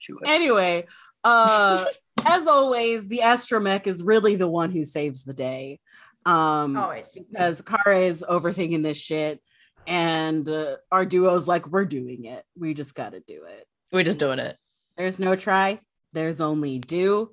[0.00, 0.28] She would.
[0.28, 0.86] anyway,
[1.24, 1.84] uh,
[2.26, 5.80] as always, the astromech is really the one who saves the day.
[6.26, 7.16] Um, Always.
[7.30, 9.40] because Karre is overthinking this shit,
[9.86, 12.44] and uh, our duo's like, we're doing it.
[12.56, 13.66] We just got to do it.
[13.92, 14.56] We're just doing it.
[14.96, 15.80] There's no try.
[16.12, 17.30] There's only do,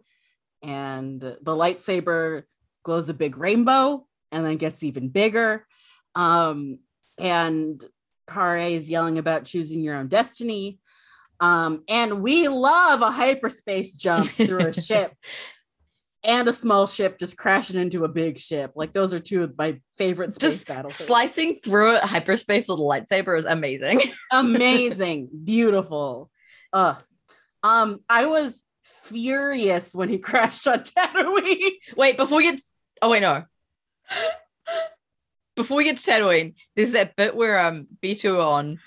[0.64, 2.44] and the lightsaber
[2.84, 5.68] glows a big rainbow, and then gets even bigger.
[6.16, 6.80] Um,
[7.20, 7.84] and
[8.28, 10.80] Karre is yelling about choosing your own destiny.
[11.40, 15.14] Um, and we love a hyperspace jump through a ship
[16.24, 18.72] and a small ship just crashing into a big ship.
[18.76, 20.96] Like those are two of my favorite space Just battles.
[20.96, 24.02] slicing through it, hyperspace with a lightsaber is amazing.
[24.32, 26.30] Amazing, beautiful.
[26.72, 26.96] Uh,
[27.64, 31.72] um, I was furious when he crashed on Tatooine.
[31.98, 32.62] Wait, before we get
[33.02, 33.44] oh wait, no.
[35.56, 38.78] Before we get to Tatooine, there's that bit where um B2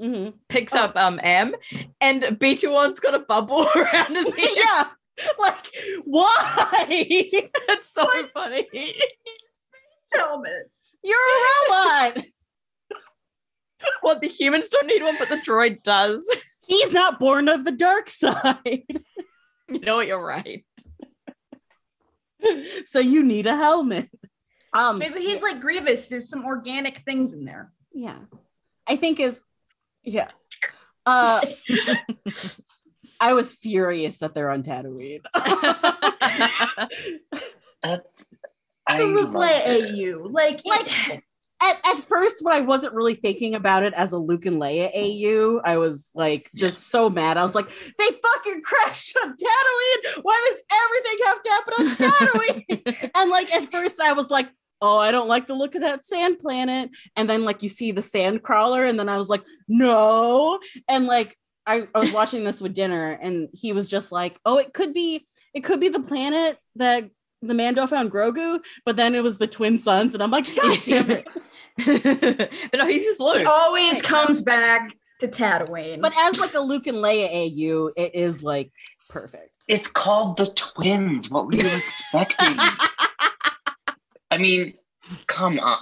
[0.00, 0.34] Mhm.
[0.50, 0.80] picks Oh.
[0.80, 1.54] up um Am
[2.00, 4.48] and B2 has got a bubble around his head.
[4.56, 4.88] yeah,
[5.38, 5.66] like
[6.04, 7.30] why?
[7.68, 8.66] That's so funny.
[10.12, 10.70] Helmet.
[11.02, 12.24] You're a robot.
[14.00, 16.28] What the humans don't need one, but the droid does.
[16.66, 18.82] He's not born of the dark side.
[19.68, 20.06] you know what?
[20.06, 20.64] You're right.
[22.84, 24.08] so you need a helmet.
[24.72, 26.08] Um Maybe he's like Grievous.
[26.08, 27.72] There's some organic things in there.
[27.92, 28.18] yeah.
[28.86, 29.42] I think is
[30.04, 30.30] yeah.
[31.04, 31.40] Uh
[33.20, 35.22] I was furious that they're on Tatooine.
[38.88, 39.68] I To Luke loved.
[39.68, 40.28] AU.
[40.30, 41.22] Like, Like,
[41.62, 44.90] at, at first when I wasn't really thinking about it as a Luke and Leia
[44.94, 47.36] AU, I was like just so mad.
[47.36, 50.22] I was like, they fucking crashed on Tatooine.
[50.22, 53.10] Why does everything have to happen on Tatooine?
[53.16, 54.48] and like at first I was like,
[54.82, 56.90] oh, I don't like the look of that sand planet.
[57.16, 60.58] And then like you see the sand crawler, and then I was like, no.
[60.88, 64.58] And like I, I was watching this with dinner, and he was just like, oh,
[64.58, 67.10] it could be, it could be the planet that
[67.42, 70.78] the Mando found Grogu, but then it was the twin suns, and I'm like, God
[70.84, 71.26] damn it.
[72.70, 73.36] but no, he's just Luke.
[73.36, 76.00] it always comes back to Tatooine.
[76.00, 78.70] But as like a Luke and Leia AU, it is like
[79.08, 79.50] perfect.
[79.68, 81.30] It's called the twins.
[81.30, 82.56] What were you expecting?
[84.30, 84.74] I mean,
[85.26, 85.78] come on.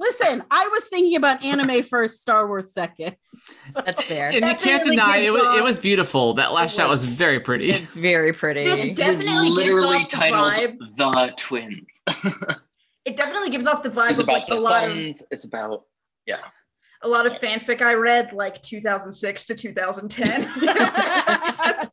[0.00, 3.16] Listen, I was thinking about anime first, Star Wars second.
[3.74, 4.28] That's fair.
[4.28, 6.34] And you can't deny it was, it was beautiful.
[6.34, 7.06] That last It shot was.
[7.06, 7.70] was very pretty.
[7.70, 8.64] It's very pretty.
[8.64, 10.96] This It Definitely is gives literally off the titled vibe.
[10.96, 11.86] The Twins.
[13.04, 14.96] it definitely gives off the vibe It's of about like a the lot of.
[15.30, 15.84] It's about
[16.26, 16.38] yeah.
[17.04, 20.26] A lot of fanfic I read like 2006 to 2010.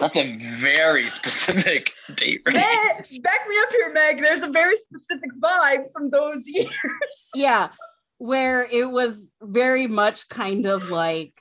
[0.00, 2.56] That's a very specific date range.
[2.56, 4.20] Meg, back me up here, Meg.
[4.20, 6.68] There's a very specific vibe from those years.
[7.36, 7.68] yeah,
[8.18, 11.34] where it was very much kind of like,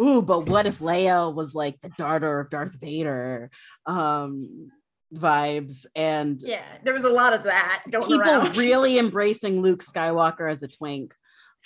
[0.00, 3.50] ooh, but what if Leia was like the daughter of Darth Vader?
[3.86, 4.70] Um
[5.12, 8.56] vibes and Yeah, there was a lot of that going people around.
[8.56, 11.14] really embracing Luke Skywalker as a twink.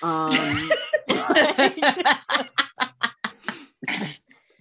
[0.03, 0.31] Um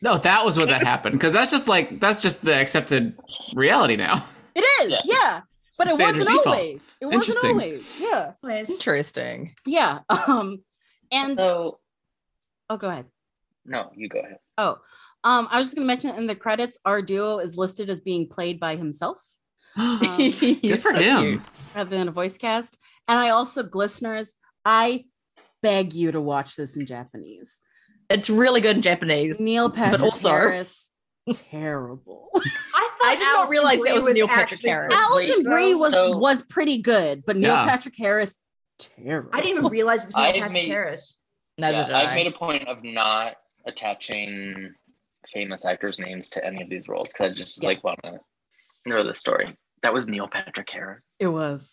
[0.02, 3.18] No, that was what that happened because that's just like that's just the accepted
[3.56, 4.26] reality now.
[4.54, 5.00] It is, Yeah.
[5.06, 5.42] yeah.
[5.78, 6.46] But it wasn't default.
[6.48, 6.84] always.
[7.02, 7.50] It wasn't Interesting.
[7.52, 8.02] always.
[8.02, 8.32] Yeah.
[8.70, 9.56] Interesting.
[9.66, 10.00] Yeah.
[10.10, 10.60] Um
[11.12, 11.80] and So
[12.70, 13.06] oh go ahead.
[13.66, 14.40] no, you go ahead.
[14.58, 14.78] Oh,
[15.24, 18.28] um, I was just gonna mention in the credits, our duo is listed as being
[18.28, 19.18] played by himself
[19.78, 21.42] Good for him.
[21.74, 22.78] rather than a voice cast.
[23.08, 25.06] And I also, listeners, I
[25.64, 27.60] beg you to watch this in Japanese.
[28.10, 29.40] It's really good in Japanese.
[29.40, 30.92] Neil Patrick also- Harris,
[31.34, 32.30] terrible.
[32.36, 32.40] I
[33.00, 34.94] thought I did not realize Brie that was Neil Patrick Harris.
[34.96, 37.66] Alison Brie was So- was pretty good, but Neil Yeah.
[37.66, 38.38] Patrick Harris,
[38.78, 39.32] terrible.
[39.34, 41.18] I didn't even realize it was Neil I've Patrick made- Harris.
[41.58, 42.16] Neither Yeah, did I've I.
[42.16, 44.74] made a point of not attaching
[45.34, 47.70] famous actors' names to any of these roles because I just Yeah.
[47.70, 48.20] like want to
[48.86, 49.48] know the story.
[49.82, 51.04] That was Neil Patrick Harris.
[51.20, 51.72] It was.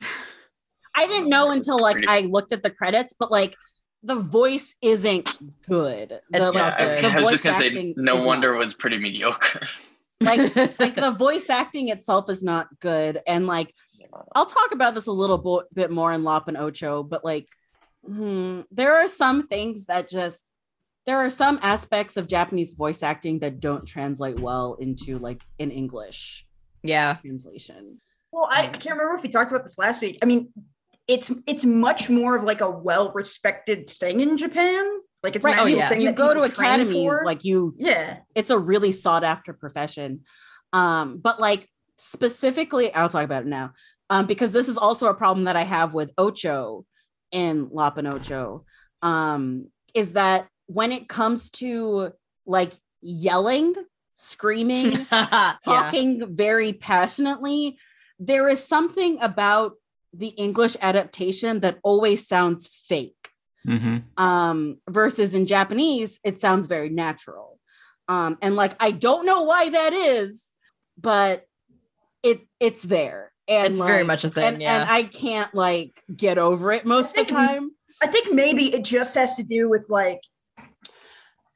[0.94, 3.54] I didn't know until like Pretty- I looked at the credits, but like
[4.02, 5.28] the voice isn't
[5.68, 6.08] good.
[6.08, 8.24] The, It's like, not I was, the I was voice just gonna say, acting no
[8.24, 8.56] wonder not.
[8.56, 9.60] it was pretty mediocre.
[10.20, 13.74] like like the voice acting itself is not good and like
[14.34, 17.48] i'll talk about this a little bo- bit more in lop and ocho but like
[18.04, 20.50] hmm, there are some things that just
[21.06, 25.70] there are some aspects of japanese voice acting that don't translate well into like an
[25.70, 26.46] english
[26.82, 27.14] yeah.
[27.14, 28.00] translation
[28.32, 30.18] Well, I can't remember if we talked about this last week.
[30.22, 30.52] I mean,
[31.10, 34.88] it's it's much more of like a well-respected thing in Japan.
[35.24, 35.88] Like it's right oh, yeah.
[35.88, 40.20] thing you go to academies like you yeah, it's a really sought after profession.
[40.72, 43.72] Um, but like specifically, I'll talk about it now.
[44.08, 46.86] Um, because this is also a problem that I have with Ocho
[47.32, 48.64] in Ocho.
[49.02, 52.12] Um, is that when it comes to
[52.46, 53.74] like yelling,
[54.14, 55.54] screaming, yeah.
[55.64, 57.78] talking very passionately,
[58.20, 59.72] there is something about
[60.12, 63.14] the English adaptation that always sounds fake
[63.66, 67.58] hmm um versus in japanese it sounds very natural
[68.08, 70.50] um and like i don't know why that is
[70.98, 71.44] but
[72.22, 74.44] it it's there and It's very much a thing.
[74.44, 74.80] and, yeah.
[74.80, 78.82] and i can't like get over it most of the time I think maybe it
[78.82, 80.20] just has to do with like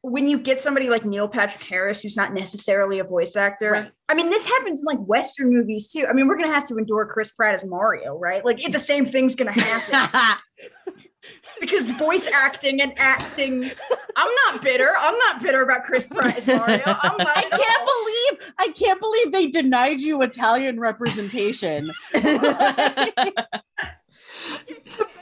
[0.04, 3.70] when you get somebody like Neil Patrick Harris, who's not necessarily a voice actor.
[3.70, 3.90] Right.
[4.10, 6.04] I mean, this happens in like Western movies too.
[6.06, 8.44] I mean, we're gonna have to endure Chris Pratt as Mario, right?
[8.44, 10.42] Like, it, the same thing's gonna happen
[11.60, 13.70] because voice acting and acting.
[14.14, 14.90] I'm not bitter.
[14.94, 16.82] I'm not bitter about Chris Pratt as Mario.
[16.84, 17.28] I'm not.
[17.36, 21.90] i can't believe i can't believe they denied you italian representation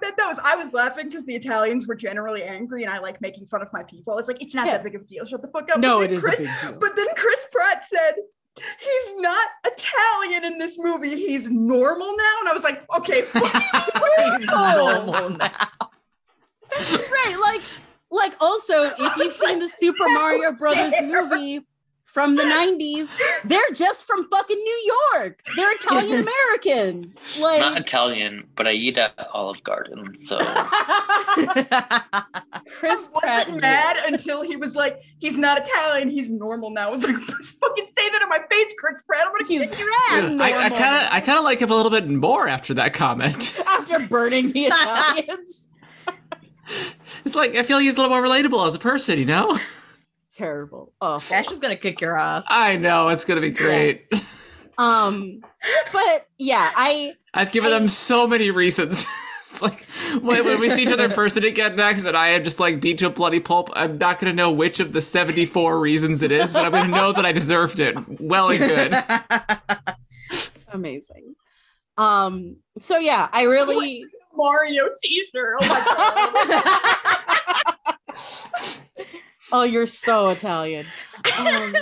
[0.00, 0.38] part that knows.
[0.42, 3.72] I was laughing because the Italians were generally angry, and I like making fun of
[3.72, 4.12] my people.
[4.12, 4.72] I was like, it's not Yeah.
[4.72, 5.24] that big of a deal.
[5.24, 5.78] Shut the fuck up.
[5.80, 6.18] no it is.
[6.18, 8.14] it a Chris, big deal But then Chris Pratt said.
[8.80, 11.10] He's not Italian in this movie.
[11.14, 12.34] He's normal now.
[12.40, 13.52] And I was like, okay, fuck
[14.38, 15.04] He's normal.
[15.12, 15.68] normal now.
[16.72, 17.60] right like
[18.10, 21.66] like also if you've seen the super mario brothers movie
[22.16, 23.08] from the 90s
[23.44, 29.12] they're just from fucking new york they're italian americans Not Italian, but I eat at
[29.34, 30.38] Olive Garden, so
[32.78, 36.88] chris I Pratt wasn't mad until he was like, he's not Italian, he's normal now.
[36.88, 39.26] I was like, just fucking say that in my face, Chris Pratt.
[39.26, 40.30] I'm gonna He's- kick your ass.
[40.30, 42.94] he's I kind of I kind of like him a little bit more after that
[42.94, 43.54] comment.
[43.66, 45.68] after burning the italians
[47.26, 49.58] It's like I feel like he's a little more relatable as a person, you know?
[50.36, 52.44] Terrible oh Ash is gonna kick your ass.
[52.48, 54.06] I know it's gonna be great.
[54.78, 55.40] um
[55.92, 59.06] but yeah i I've given I- them so many reasons.
[59.46, 59.84] it's like
[60.22, 62.80] when, when we see each other in person again next, and I am just like
[62.80, 63.70] beat to a bloody pulp.
[63.74, 67.12] I'm not gonna know which of the 74 reasons it is, but I'm gonna know
[67.12, 67.96] that I deserved it.
[68.20, 68.94] Well and good.
[70.72, 71.34] amazing
[71.96, 75.56] um so yeah i really Mario t-shirt.
[75.62, 75.82] Oh my
[78.54, 78.85] god.
[79.52, 80.86] Oh you're so italian.
[81.38, 81.76] Um,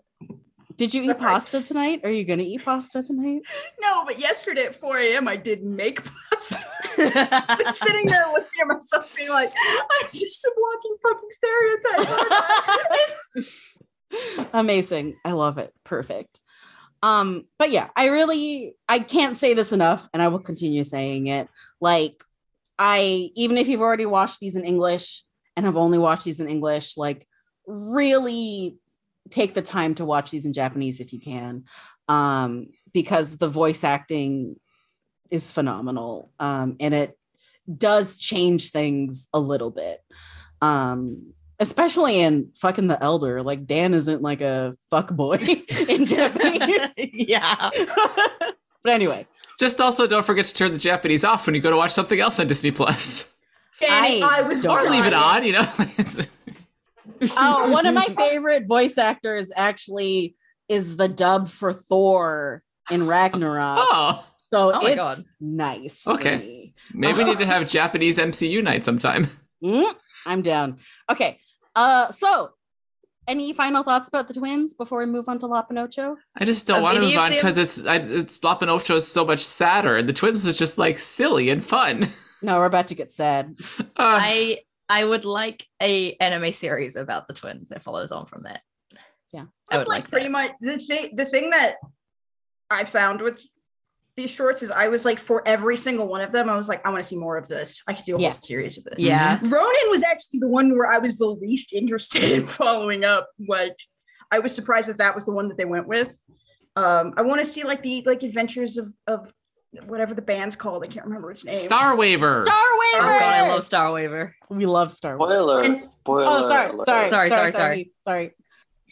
[0.76, 2.00] did you eat pasta tonight?
[2.04, 3.42] Are you gonna eat pasta tonight?
[3.80, 5.28] No, but yesterday at 4 a.m.
[5.28, 6.64] I did make pasta.
[7.76, 12.26] Sitting there looking at myself being like, I'm just a walking fucking stereotype.
[14.54, 15.16] amazing.
[15.24, 15.72] I love it.
[15.84, 16.40] Perfect.
[17.02, 21.26] Um but yeah i really i can't say this enough and i will continue saying
[21.26, 21.48] it.
[21.80, 22.24] Like
[22.78, 25.25] i even if you've already watched these in english
[25.56, 27.26] and have only watched these in english like
[27.66, 28.76] really
[29.30, 31.64] take the time to watch these in japanese if you can
[32.08, 34.56] um because the voice acting
[35.30, 37.18] is phenomenal um and it
[37.74, 40.00] does change things a little bit
[40.62, 45.36] um especially in fucking the elder like dan isn't like a fuck boy
[45.88, 47.70] in japanese yeah.
[48.82, 49.26] but anyway
[49.58, 52.20] Just also don't forget to turn the Japanese off when you go to watch something
[52.20, 53.26] else on Disney Plus.
[53.80, 55.72] Danny, I I, was don't Or leave it on, you know?
[57.36, 60.34] Oh one of my favorite voice actors actually
[60.68, 65.18] is the dub for thor in ragnarok oh, so Oh it's God.
[65.40, 66.36] nice Okay.
[66.36, 66.74] me.
[66.92, 69.28] maybe we need to have Japanese MCU night sometime.
[69.64, 69.94] Mm,
[70.26, 70.78] i'm down
[71.10, 71.38] okay
[71.74, 72.50] uh so
[73.28, 76.16] any final thoughts about the twins before we move on to Lop and Ocho?
[76.36, 78.94] I just don't Of want to move on because it's I, it's Lop and Ocho
[78.96, 80.00] is so much sadder.
[80.02, 82.12] The twins was just like silly and fun.
[82.42, 83.56] No, we're about to get sad.
[83.80, 88.42] Uh, I I would like a anime series about the twins that follows on from
[88.44, 88.60] that.
[89.32, 89.46] Yeah.
[89.70, 90.32] I would like, like pretty that.
[90.32, 91.76] much the thing the thing that
[92.70, 93.40] I found with
[94.16, 96.86] these shorts is I was like for every single one of them, I was like,
[96.86, 97.82] I want to see more of this.
[97.88, 98.28] I could do a Yeah.
[98.30, 98.98] whole series of this.
[98.98, 99.38] Yeah.
[99.42, 103.28] Ronin was actually the one where I was the least interested in following up.
[103.48, 103.76] Like,
[104.30, 106.08] I was surprised that that was the one that they went with.
[106.76, 109.32] Um, I want to see like the like adventures of of
[109.86, 110.82] whatever the band's called.
[110.82, 111.56] I can't remember its name.
[111.56, 112.44] Star Waver.
[112.46, 113.06] Star Oh Waver.
[113.18, 114.34] god, I love Star Waver.
[114.48, 115.30] We love Star Wars.
[115.30, 115.62] Spoiler.
[115.62, 116.24] And- spoiler.
[116.28, 116.86] Oh, sorry, alert.
[116.86, 118.34] sorry, Sorry, sorry, sorry, sorry.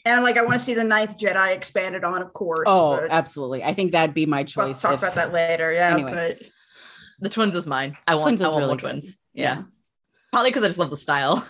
[0.06, 2.64] And like, I want to see the Ninth Jedi expanded on, of course.
[2.66, 3.64] Oh, but absolutely.
[3.64, 4.66] I think that'd be my choice.
[4.66, 5.72] we'll talk if- about that later.
[5.72, 6.12] Yeah, Anyway.
[6.38, 6.48] but
[7.20, 7.96] The twins is mine.
[8.06, 8.80] I want, Twins I is want really more good.
[8.82, 9.16] twins.
[9.32, 9.62] Yeah.
[10.32, 11.46] probably because I just love the style.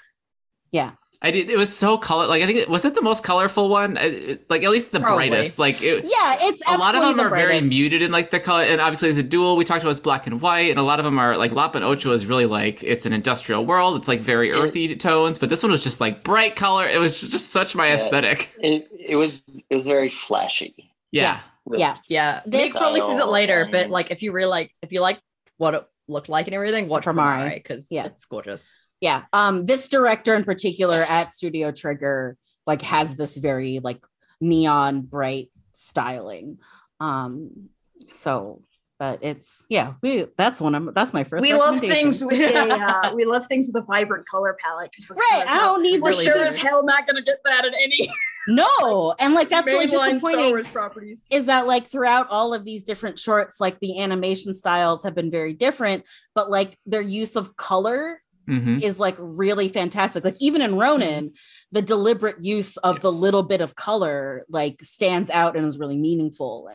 [1.24, 1.48] I did.
[1.50, 2.26] It was so color.
[2.26, 3.96] Like I think it was it the most colorful one.
[3.98, 5.30] I- Like at least the Probably.
[5.30, 5.58] brightest.
[5.58, 8.38] Like it, Yeah, it's a lot of them the are very muted in like the
[8.38, 10.98] color, and obviously the duel we talked about is black and white, and a lot
[11.00, 13.96] of them are like Lop and Ocho is really like it's an industrial world.
[13.96, 16.86] It's like very It- earthy tones, but this one was just like bright color.
[16.86, 17.94] It was just, just such my Yeah.
[17.94, 18.50] aesthetic.
[18.58, 20.92] It, it was it was very flashy.
[21.10, 21.40] Yeah.
[21.64, 21.94] with- Yeah.
[22.10, 22.40] Yeah.
[22.44, 25.20] This- Nick probably sees it later, but like if you really like if you like
[25.56, 27.48] what it looked like and everything, watch Promare.
[27.48, 28.04] Promare because Yeah.
[28.04, 28.70] it's gorgeous.
[29.04, 34.02] Yeah um this director in particular at studio trigger like has this very like
[34.40, 36.56] neon bright styling
[37.00, 37.68] um
[38.10, 38.62] so
[38.98, 42.72] but it's yeah we that's one of that's my first we love things with a
[42.72, 46.10] uh, we love things with a vibrant color palette right sure i don't need We're
[46.10, 46.48] this really sure do.
[46.48, 48.10] as hell not going to get that in any
[48.48, 51.20] no and like that's really disappointing properties.
[51.30, 55.30] is that like throughout all of these different shorts like the animation styles have been
[55.30, 60.24] very different but like their use of color hmm is like really fantastic.
[60.24, 61.32] Like even in Ronin,
[61.72, 65.96] the deliberate use of the little bit of color like stands out and is really
[65.96, 66.68] meaningful.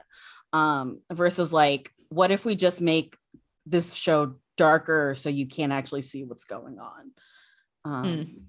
[0.52, 3.16] Um, versus like, what if we just make
[3.66, 7.12] this show darker so you can't actually see what's going on?
[7.86, 8.42] Um,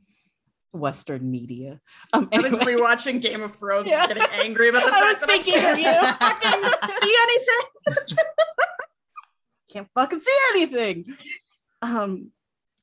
[0.73, 1.81] Western media.
[2.13, 4.05] Um, I was rewatching Game of Thrones Yeah.
[4.09, 5.85] and getting angry about the I was that thinking I of you.
[5.85, 8.17] can't fucking see anything.
[9.73, 11.05] can't fucking see anything.
[11.83, 12.31] Um,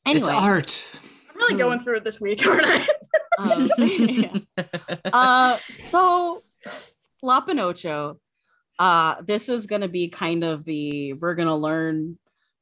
[0.08, 0.84] anyway, It's art.
[1.30, 1.60] I'm really Hmm.
[1.60, 2.88] going through it this week, aren't I?
[3.40, 4.38] um, yeah.
[5.14, 6.44] uh so
[7.22, 8.20] Lop and Ocho,
[8.80, 12.18] uh this is gonna be kind of the we're gonna learn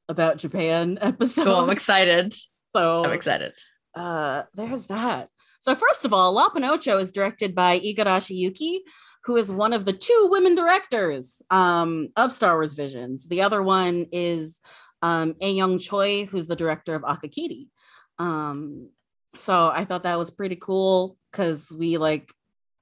[0.09, 1.45] about Japan episode.
[1.45, 2.33] Cool, I'm excited.
[2.75, 3.53] So I'm excited.
[3.95, 5.29] uh, there's that.
[5.61, 8.81] So first of all, Lop and Ocho is directed by Igarashi Yuki,
[9.23, 13.27] who is one of the two women directors um, of Star Wars Visions.
[13.27, 14.61] The other one is
[15.05, 17.67] um, Eunyoung Choi, who's the director of Akakiri.
[18.17, 18.89] Um,
[19.35, 22.31] so I thought that was pretty cool because we like,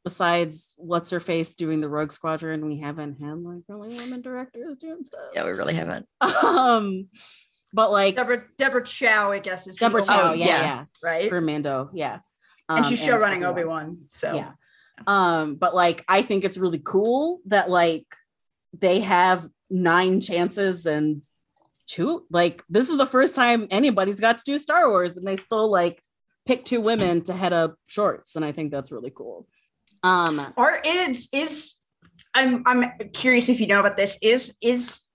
[0.06, 4.78] besides what's her face doing the Rogue Squadron, we haven't had like really women directors
[4.78, 5.32] doing stuff.
[5.34, 6.08] Yeah, we really haven't.
[6.22, 7.08] Um,
[7.74, 10.62] but like Deborah Deborah Chow, I guess, is Deborah only Chow, one, yeah, yeah.
[10.62, 11.30] yeah, right?
[11.30, 12.20] for Mando, yeah.
[12.70, 13.84] and she's Um, show running Obi-Wan.
[13.86, 13.98] Obi Wan.
[14.06, 14.52] So yeah
[15.08, 18.06] um but like i think it's really cool that like
[18.80, 21.24] they have nine chances and
[21.94, 25.38] two like this is the first time anybody's got to do star wars and they
[25.38, 26.02] still like
[26.46, 29.48] pick two women to head up shorts and i think that's really cool
[30.04, 31.76] um Or is is
[32.34, 34.18] I'm I'm curious if you know about this.
[34.22, 35.08] Is is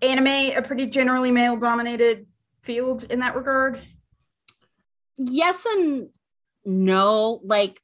[0.00, 2.26] anime a pretty generally male dominated
[2.62, 3.80] field in that regard?
[5.18, 6.08] yes and
[6.64, 7.78] no like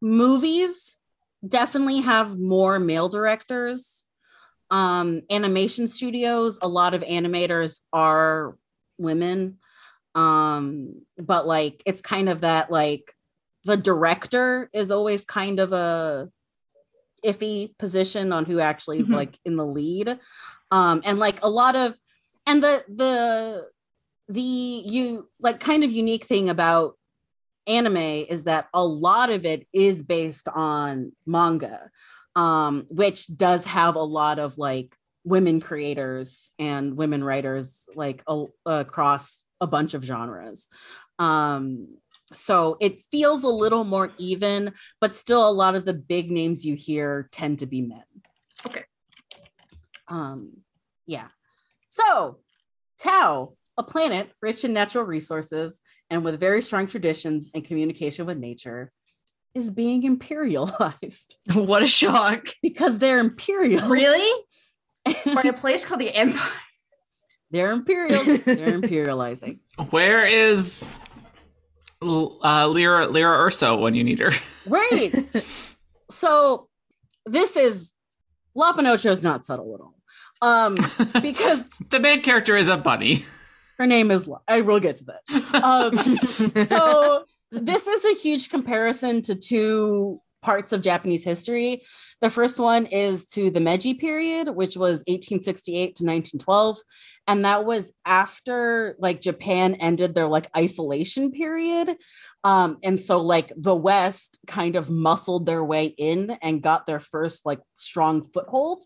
[0.00, 1.00] movies
[1.46, 4.04] definitely have more male directors
[4.70, 8.56] um animation studios a lot of animators are
[8.98, 9.58] women.
[10.14, 13.14] Um but like it's kind of that like
[13.64, 16.28] the director is always kind of a
[17.24, 19.14] iffy position on who actually is Mhm.
[19.14, 20.18] like in the lead.
[20.70, 21.94] Um and like a lot of
[22.46, 23.68] and the the
[24.28, 26.98] the you like kind of unique thing about
[27.68, 31.90] anime is that a lot of it is based on manga
[32.36, 38.44] um which does have a lot of like women creators and women writers like a,
[38.64, 40.68] across a bunch of genres.
[41.18, 41.96] Um
[42.32, 46.64] so it feels a little more even but still a lot of the big names
[46.64, 48.04] you hear tend to be men.
[48.66, 48.84] Okay.
[50.08, 50.52] um
[51.06, 51.28] yeah.
[51.88, 52.38] So
[52.98, 55.80] Tao a planet rich in natural resources
[56.10, 58.92] and with very strong traditions and communication with nature
[59.56, 62.48] is being imperialized what a shock.
[62.62, 64.44] because they're imperial Really?
[65.24, 66.52] By a place called the Empire.
[67.50, 70.98] they're imperial they're imperializing Where is
[72.02, 74.30] uh, Lyra Lyra Erso when you need her?
[74.66, 75.12] right
[76.10, 76.68] so
[77.24, 77.92] this is
[78.54, 79.94] Lop and Ocho's not subtle at all
[80.42, 80.74] um
[81.22, 83.24] because the main character is a bunny.
[83.78, 85.22] her name is La- i will get to that
[85.64, 85.96] um
[86.66, 91.82] so this is a huge comparison to two parts of Japanese history.
[92.20, 96.78] The first one is to the Meiji period, which was 1868 to 1912,
[97.26, 101.96] and that was after like Japan ended their like isolation period.
[102.44, 107.00] Um, and so like the West kind of muscled their way in and got their
[107.00, 108.84] first like strong foothold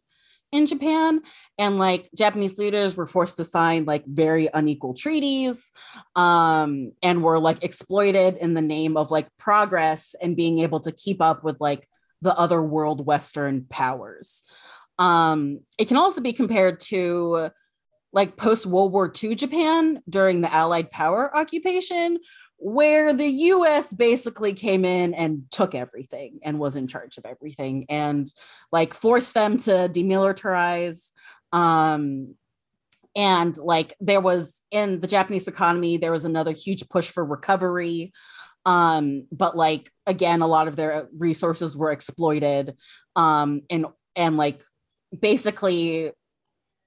[0.52, 1.20] in Japan.
[1.58, 5.72] And like Japanese leaders were forced to sign like very unequal treaties
[6.16, 10.92] um, and were like exploited in the name of like progress and being able to
[10.92, 11.88] keep up with like
[12.22, 14.42] the other world Western powers.
[14.98, 17.50] Um, it can also be compared to
[18.12, 22.18] like post World War II Japan during the Allied power occupation,
[22.60, 27.86] where the US basically came in and took everything and was in charge of everything
[27.88, 28.30] and
[28.70, 31.10] like forced them to demilitarize.
[31.52, 32.34] Um,
[33.16, 38.12] and like there was in the Japanese economy, there was another huge push for recovery.
[38.66, 42.76] Um, but like again, a lot of their resources were exploited
[43.16, 44.62] um, and and like
[45.18, 46.12] basically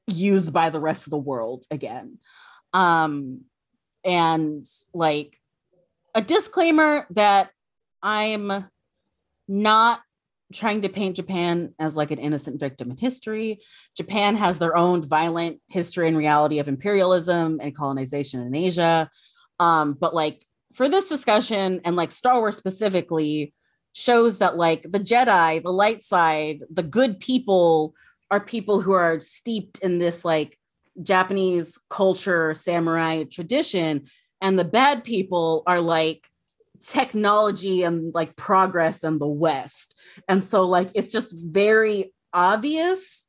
[0.05, 2.19] used by the rest of the world again.
[2.74, 3.41] Um,
[4.05, 5.39] and like
[6.16, 7.51] a disclaimer that
[8.01, 8.66] I'm
[9.47, 10.01] not
[10.53, 13.61] trying to paint Japan as like an innocent victim in history.
[13.97, 19.09] Japan has their own violent history and reality of imperialism and colonization in Asia.
[19.59, 23.53] Um, but like for this discussion and like Star Wars specifically
[23.93, 27.95] shows that like the Jedi, the light side, the good people
[28.32, 30.57] are people who are steeped in this like
[31.01, 34.07] Japanese culture, samurai tradition,
[34.44, 36.30] and the bad people are like
[36.80, 39.96] technology and like progress in the West.
[40.28, 43.26] And so like it's just very obvious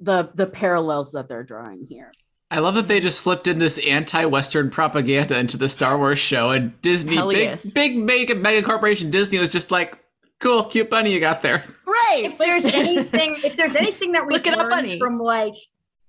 [0.00, 2.10] the the parallels that they're drawing here.
[2.50, 6.50] I love that they just slipped in this anti-Western propaganda into the Star Wars show,
[6.50, 7.64] and Disney, Hell big, yes.
[7.64, 9.98] big mega mega corporation Disney was just like,
[10.38, 12.22] "Cool, cute bunny you got there." Right.
[12.24, 14.98] If there's anything, if there's anything that we Look it up, learned bunny.
[14.98, 15.54] from like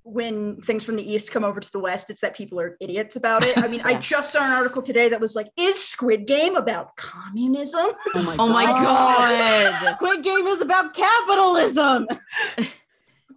[0.08, 3.16] when things from the east come over to the west, it's that people are idiots
[3.16, 3.58] about it.
[3.58, 6.96] I mean, I just saw an article today that was like, "Is Squid Game about
[6.96, 9.94] communism?" Oh, oh my god.
[9.94, 12.08] Squid Game is about capitalism.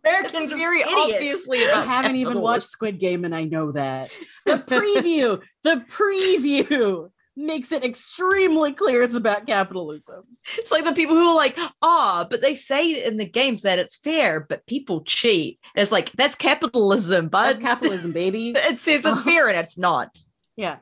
[0.04, 0.96] Americans are very idiots.
[0.96, 4.10] obviously I haven't even watched Squid Game and I know that.
[4.46, 7.10] The preview, the preview
[7.40, 10.24] makes it extremely clear it's about capitalism.
[10.58, 13.78] It's like the people who are like, ah, but they say in the games that
[13.78, 15.58] it's fair, but people cheat.
[15.74, 18.50] It's like that's capitalism, That's but capitalism, baby.
[18.56, 20.16] it says it's fair and it's not.
[20.56, 20.76] Yeah.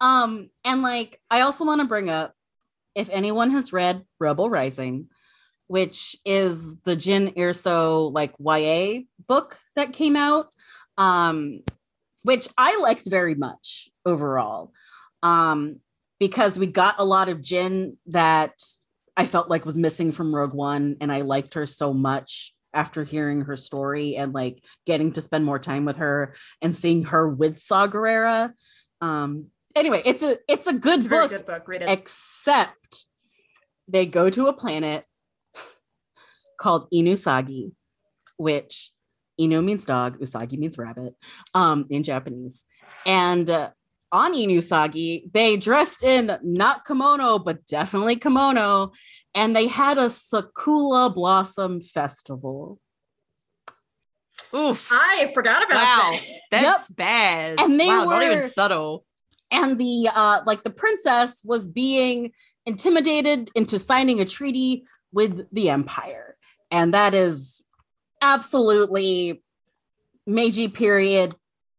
[0.00, 2.34] Um, and like I also want to bring up
[2.94, 5.08] if anyone has read Rebel Rising,
[5.66, 10.48] which is the Jyn Erso like YA book that came out,
[10.96, 11.62] um,
[12.22, 14.72] which I liked very much overall.
[15.22, 15.80] Um,
[16.18, 18.54] because we got a lot of Jyn that
[19.16, 23.04] I felt like was missing from Rogue One, and I liked her so much after
[23.04, 27.28] hearing her story and like getting to spend more time with her and seeing her
[27.28, 28.52] with Saw Gerrera.
[29.00, 31.66] Um, anyway, it's a it's a good It's a book, good book.
[31.66, 31.88] Read it.
[31.88, 33.06] except
[33.88, 35.04] they go to a planet
[36.60, 37.72] called Inusagi,
[38.36, 38.90] which
[39.40, 41.14] Inu means dog, Usagi means rabbit,
[41.54, 42.64] um, in Japanese.
[43.04, 43.70] And uh,
[44.12, 48.92] on Inusagi, they dressed in not kimono, but definitely kimono,
[49.34, 52.78] and they had a Sakura Blossom Festival.
[54.54, 54.88] Oof.
[54.92, 56.18] I forgot about Wow.
[56.50, 56.62] that.
[56.62, 57.60] That's bad.
[57.60, 59.04] And they wow, not even subtle.
[59.50, 62.32] and the uh like the princess was being
[62.64, 66.36] intimidated into signing a treaty with the empire
[66.72, 67.62] and that is
[68.20, 69.40] absolutely
[70.26, 71.34] meiji period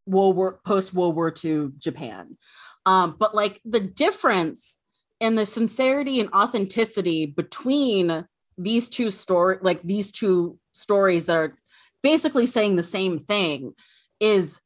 [0.07, 2.37] world war post world war ii japan
[2.85, 4.77] um but like the difference
[5.19, 8.25] in the sincerity and authenticity between
[8.57, 11.57] these two story like these two stories that are
[12.01, 13.73] basically saying the same thing
[14.19, 14.59] is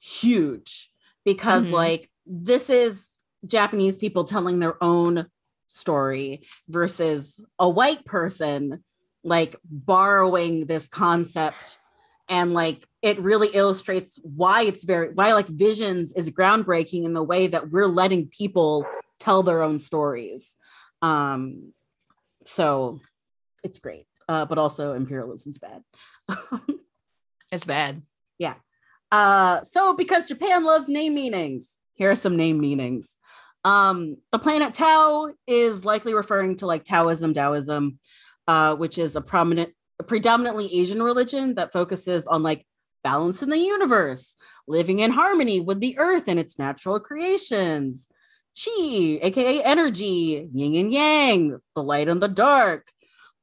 [0.00, 0.90] huge
[1.24, 1.72] because Mhm.
[1.72, 5.26] like this is Japanese people telling their own
[5.68, 8.82] story versus a white person
[9.22, 11.78] like borrowing this concept
[12.28, 17.22] and like it really illustrates why it's very why like visions is groundbreaking in the
[17.22, 18.84] way that we're letting people
[19.18, 20.56] tell their own stories
[21.02, 21.72] um
[22.44, 23.00] so
[23.62, 25.82] it's great uh but also imperialism's bad
[27.50, 28.02] It's bad.
[28.38, 28.54] Yeah.
[29.12, 33.16] Uh, so because Japan loves name meanings, here are some name meanings.
[33.64, 37.98] Um, the planet Tao is likely referring to like Taoism, Taoism,
[38.46, 42.66] uh, which is a prominent, a predominantly Asian religion that focuses on like
[43.02, 44.34] balance in the universe,
[44.66, 48.08] living in harmony with the earth and its natural creations.
[48.58, 52.90] Chi, aka energy, yin and yang, the light and the dark.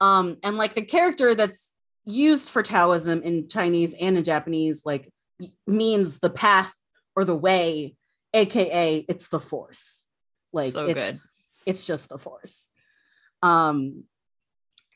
[0.01, 1.73] Um, and like the character that's
[2.03, 5.11] used for Taoism in Chinese and in Japanese, like
[5.67, 6.73] means the path
[7.15, 7.95] or the way,
[8.33, 10.07] aka it's the force.
[10.51, 11.19] Like So it's good.
[11.65, 12.69] it's just the force.
[13.41, 14.03] Um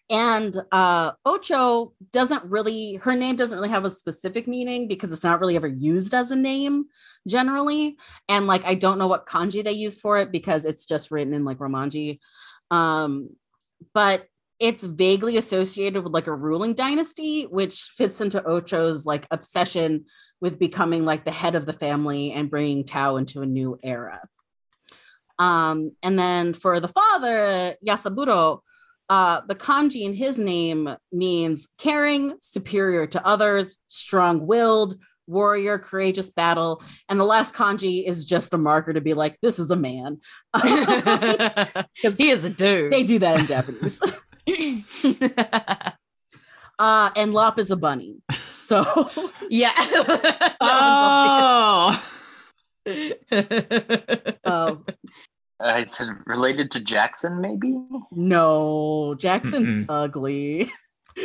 [0.09, 5.23] and uh Ocho doesn't really her name doesn't really have a specific meaning because it's
[5.23, 6.85] not really ever used as a name
[7.27, 7.97] generally.
[8.29, 11.33] And like I don't know what kanji they use for it because it's just written
[11.33, 12.19] in like Romanji.
[12.71, 13.29] Um
[13.93, 14.27] but
[14.59, 20.05] it's vaguely associated with like a ruling dynasty, which fits into Ocho's like obsession
[20.41, 24.21] with becoming like the head of the family and bringing Tao into a new era.
[25.37, 28.61] Um, and then for the father, Yasaburo,
[29.09, 34.95] uh, the kanji in his name means caring, superior to others, strong willed,
[35.27, 36.81] warrior, courageous battle.
[37.09, 40.19] And the last kanji is just a marker to be like, this is a man.
[42.17, 42.91] he is a dude.
[42.91, 44.01] they do that in Japanese.
[46.79, 48.15] uh, and Lop is a bunny.
[48.31, 48.83] So
[49.49, 49.73] yeah.
[50.59, 52.01] Oh,
[54.45, 54.75] uh,
[55.59, 57.75] Uh, it's related to Jackson, maybe.
[58.11, 59.85] no, Jackson's Mm-mm.
[59.89, 60.71] ugly.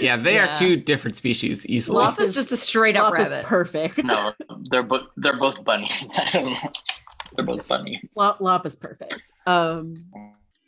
[0.01, 0.53] yeah, they Yeah.
[0.53, 1.97] are two different species easily.
[1.99, 3.45] Lop Lop is just a straight up Lop is rabbit.
[3.47, 4.05] perfect.
[4.05, 4.33] No,
[4.71, 5.93] they're both they're both bunnies.
[6.19, 6.71] I don't know.
[7.37, 8.01] They're both bunny.
[8.17, 9.23] Lop, Lop is perfect.
[9.47, 10.05] Um,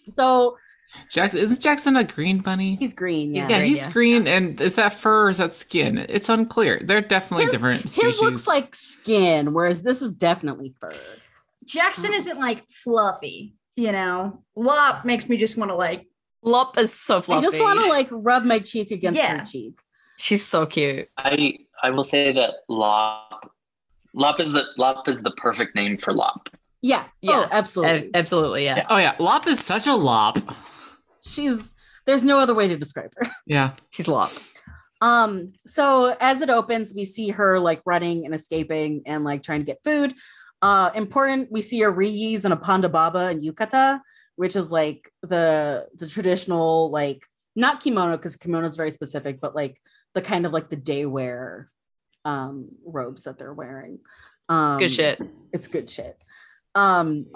[0.08, 0.56] so
[1.10, 2.76] Jackson isn't Jackson a green bunny?
[2.76, 3.34] he's green.
[3.34, 3.48] Yeah.
[3.48, 3.92] yeah, green, he's yeah.
[3.92, 6.04] green, and is that fur or is that skin?
[6.08, 6.80] It's unclear.
[6.84, 8.12] They're definitely His- different species.
[8.12, 10.92] His looks like skin, whereas this is definitely fur.
[11.64, 14.42] Jackson isn't like fluffy, you know.
[14.56, 16.06] Lop makes me just want to like.
[16.42, 17.46] Lop is so fluffy.
[17.46, 19.38] I just want to like rub my cheek against Yeah.
[19.38, 19.78] her cheek.
[20.18, 21.08] She's so cute.
[21.16, 23.50] I I will say that Lop
[24.14, 26.48] Lop is the Lop is the perfect name for Lop.
[26.82, 27.04] Yeah.
[27.22, 27.46] Yeah.
[27.46, 28.10] Oh, absolutely.
[28.12, 28.84] A- absolutely, yeah.
[28.90, 30.38] oh yeah, Lop is such a lop.
[31.26, 31.72] She's
[32.04, 33.26] there's no other way to describe her.
[33.46, 34.30] Yeah, She's Lop.
[35.00, 39.60] Um, so as it opens, we see her like running and escaping and like trying
[39.60, 40.14] to get food.
[40.64, 44.00] Uh, important, we see a Rigis and a Ponda Baba and Yukata,
[44.36, 47.22] which is like the the traditional like
[47.54, 49.78] not kimono because kimono is very specific, but like
[50.14, 51.70] the kind of like the day wear
[52.24, 53.98] um robes that they're wearing.
[54.48, 55.20] Um It's good shit.
[55.52, 56.16] It's good shit.
[56.74, 57.26] Um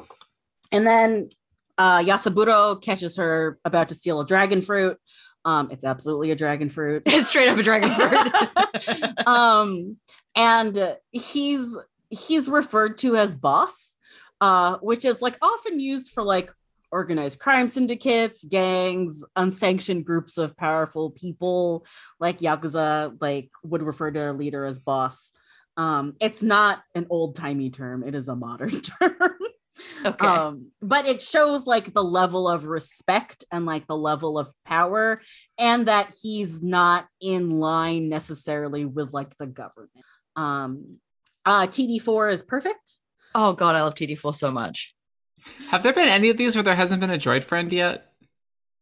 [0.73, 1.29] and then
[1.77, 4.97] uh Yasaburo catches her about to steal a dragon fruit.
[5.45, 7.03] Um it's absolutely a dragon fruit.
[7.07, 9.27] It's straight up a dragon fruit.
[9.27, 9.99] um
[10.35, 11.77] and he's
[12.11, 13.97] he's referred to as boss
[14.41, 16.51] uh which is like often used for like
[16.91, 21.85] organized crime syndicates gangs unsanctioned groups of powerful people
[22.19, 25.33] like yakuza like would refer to their leader as boss.
[25.77, 29.39] Um it's not an old-timey term it is a modern term.
[30.05, 30.27] Okay.
[30.27, 35.21] um but it shows like the level of respect and like the level of power
[35.59, 40.05] and that he's not in line necessarily with like the government.
[40.37, 40.99] Um
[41.49, 42.99] uh td4 is perfect
[43.35, 44.95] oh god, I love TD4 so much.
[45.71, 48.13] Have there been any of these where there hasn't been a droid friend yet?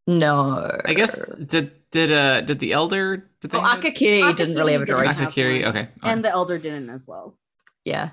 [0.06, 0.80] No.
[0.84, 3.94] I guess did did uh did the elder did they Oh, have it?
[3.94, 5.02] Akakiri didn't really have a droid.
[5.08, 5.76] didn't have Akakiri, one.
[5.76, 5.88] okay.
[6.02, 7.36] and the elder didn't as well
[7.84, 8.10] Yeah.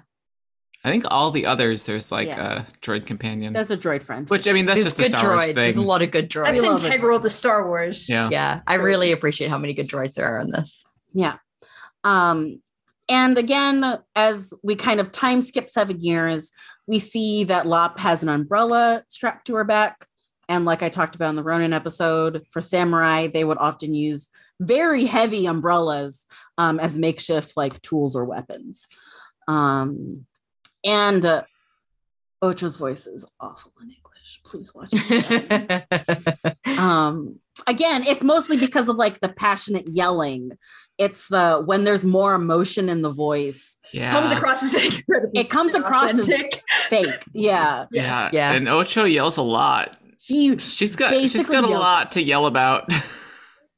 [0.86, 2.64] I think all the others there's like Yeah.
[2.64, 3.54] a droid companion.
[3.54, 5.54] there's a droid friend Which I mean that's There's just a good Star Wars droids.
[5.56, 5.88] There's a thing.
[5.88, 6.46] lot of good droids.
[6.48, 6.88] That's We love it.
[6.88, 8.10] integral to Star Wars.
[8.10, 8.28] Yeah.
[8.32, 8.62] yeah.
[8.68, 10.84] I really appreciate how many good droids there are in this.
[11.14, 11.36] Yeah.
[12.04, 12.60] Um,
[13.10, 16.52] and again, as we kind of time skip seven years,
[16.88, 20.06] we see that Lop has an umbrella strapped to her back.
[20.50, 24.30] And like I talked about in the Ronin episode, for samurai, they would often use
[24.60, 26.28] very heavy umbrellas
[26.58, 28.88] um, as makeshift like tools or weapons.
[29.48, 30.26] Um,
[30.84, 31.44] and uh,
[32.42, 33.72] Ocho's voice is awful
[34.24, 34.42] English.
[34.46, 36.58] Please watch it.
[36.80, 40.52] um again it's mostly because of like the passionate yelling
[40.98, 44.12] it's the when there's more emotion in the voice Yeah.
[44.12, 46.28] Comes across as incredibly it comes across as
[46.88, 48.30] fake yeah yeah.
[48.34, 48.52] Yeah.
[48.54, 49.98] And Ocho yells a lot.
[50.20, 51.82] she She's got she's Basically got a yells.
[51.82, 52.92] lot to yell about.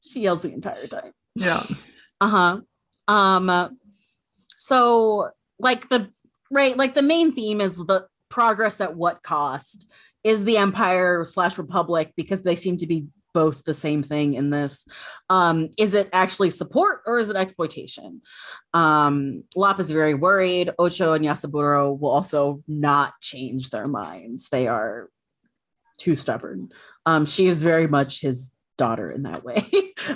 [0.00, 1.62] she yells the entire time yeah.
[2.20, 2.60] uh-huh
[3.08, 3.78] um
[4.56, 6.10] so like the
[6.50, 9.86] right like the main theme is the progress at what cost
[10.26, 14.50] is the empire slash republic because they seem to be both the same thing in
[14.50, 14.84] this.
[15.30, 18.22] Um is it actually support or is it exploitation?
[18.74, 20.70] Um lop is very worried.
[20.80, 24.48] Ocho and yasaburo will also not change their minds.
[24.50, 25.10] They are
[25.98, 26.70] too stubborn.
[27.04, 29.64] Um she is very much his daughter in that way.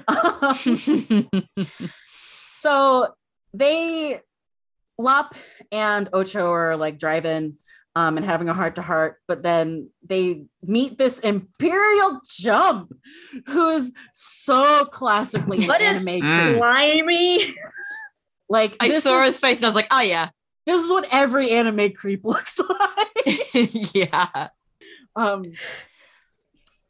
[0.09, 1.31] Um,
[2.59, 3.15] so
[3.55, 4.21] they
[4.99, 5.35] Lop
[5.73, 7.57] and Ocho are like driving
[7.97, 12.93] um and having a heart to heart, but then they meet this Imperial jump
[13.47, 16.59] who is so classically an What is anime Mm.
[16.59, 17.55] Slimy.
[18.53, 20.31] Like I saw is, his face and I was like, oh yeah.
[20.67, 23.49] this is what every anime creep looks like.
[23.95, 24.49] yeah.
[25.15, 25.45] um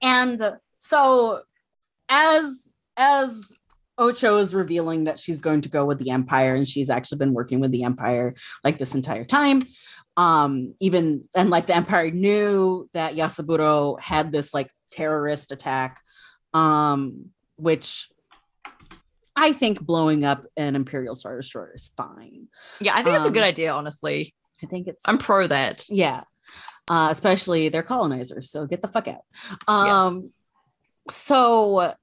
[0.00, 0.40] and
[0.78, 1.42] so
[2.08, 3.52] as as
[3.98, 7.34] ocho is revealing that she's going to go with the empire and she's actually been
[7.34, 8.34] working with the empire
[8.64, 9.62] like this entire time
[10.16, 16.00] um even and like the empire knew that yasaburo had this like terrorist attack
[16.52, 18.08] um which
[19.36, 22.48] i think blowing up an imperial star destroyer is fine
[22.80, 24.34] Yeah, I think that's a good Um, idea, honestly.
[24.62, 25.84] i think it's I'm pro that.
[25.88, 26.24] yeah
[26.88, 29.22] uh especially they're colonizers so get the fuck out
[29.68, 30.04] Yeah.
[30.06, 30.30] um
[31.08, 31.94] so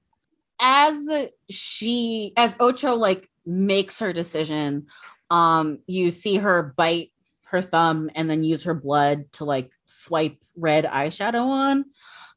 [0.60, 1.08] as
[1.50, 4.86] she as ocho like makes her decision
[5.30, 7.12] um you see her bite
[7.50, 11.84] her thumb and then use her blood to like swipe red eyeshadow on.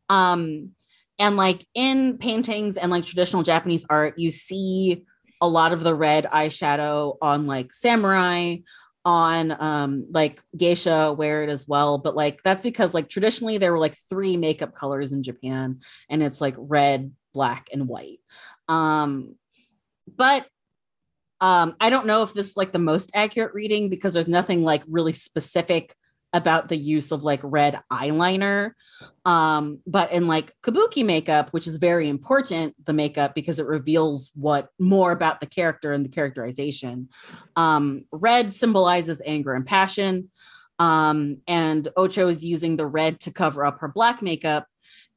[0.09, 0.71] Um
[1.19, 5.05] and like in paintings and like traditional japanese art you see
[5.39, 8.55] a lot of the red eyeshadow on like samurai
[9.03, 11.97] on um like geisha wear it as well.
[11.97, 16.21] But like that's because like traditionally there were like three makeup colors in japan and
[16.21, 18.19] it's like red black and white.
[18.67, 19.35] Um
[20.15, 20.45] but
[21.41, 24.63] um i don't know if this is like the most accurate reading because there's nothing
[24.63, 25.95] like really specific
[26.33, 28.71] about the use of like red eyeliner.
[29.25, 34.31] Um but in like kabuki makeup which is very important the makeup because it reveals
[34.35, 37.09] what more about the character and the characterization.
[37.55, 40.29] Um red symbolizes anger and passion.
[40.79, 44.67] Um and ocho is using the red to cover up her black makeup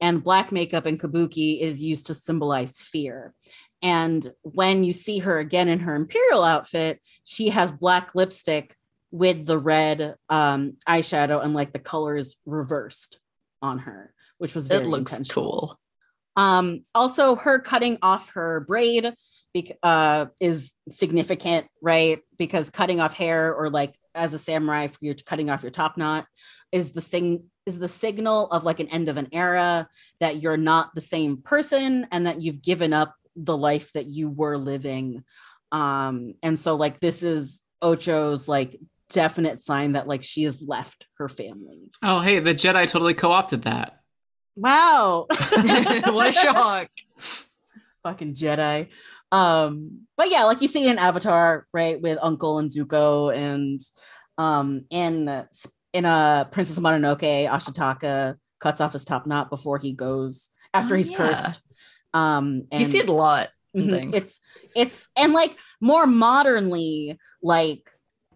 [0.01, 3.33] and black makeup in kabuki is used to symbolize fear
[3.85, 8.77] and when you see her again in her imperial outfit she has black lipstick
[9.13, 13.21] with the red um eyeshadow and like the colors reversed
[13.63, 15.79] on her which was very It looks cool.
[16.37, 19.15] Um, also, her cutting off her braid
[19.55, 22.19] bec- uh, is significant, right?
[22.37, 25.97] Because cutting off hair, or like as a samurai, if you're cutting off your top
[25.97, 26.27] knot,
[26.73, 29.89] is the same is the signal of like an end of an era
[30.21, 34.29] that you're not the same person and that you've given up the life that you
[34.31, 35.25] were living
[35.73, 38.79] um and so like this is ocho's like
[39.11, 43.63] definite sign that like she has left her family Oh, hey, the Jedi totally co-opted
[43.63, 44.01] that.
[44.57, 46.89] wow what a shock.
[48.03, 48.89] fucking Jedi.
[49.33, 53.81] Um, but yeah, like you see in Avatar, right, with Uncle and Zuko, and
[54.39, 55.45] um, in
[55.93, 60.99] in a Princess Mononoke, Ashitaka cuts off his top knot before he goes after Oh,
[60.99, 61.17] he's yeah.
[61.17, 61.63] cursed.
[62.15, 63.51] Um, and you see it a lot.
[63.75, 63.91] in Mhm.
[63.91, 64.17] things.
[64.17, 64.41] It's
[64.75, 67.91] it's and like more modernly, like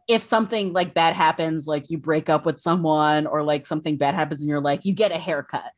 [0.09, 4.14] if something like bad happens, like you break up with someone or like something bad
[4.14, 5.70] happens in your life, you get a haircut.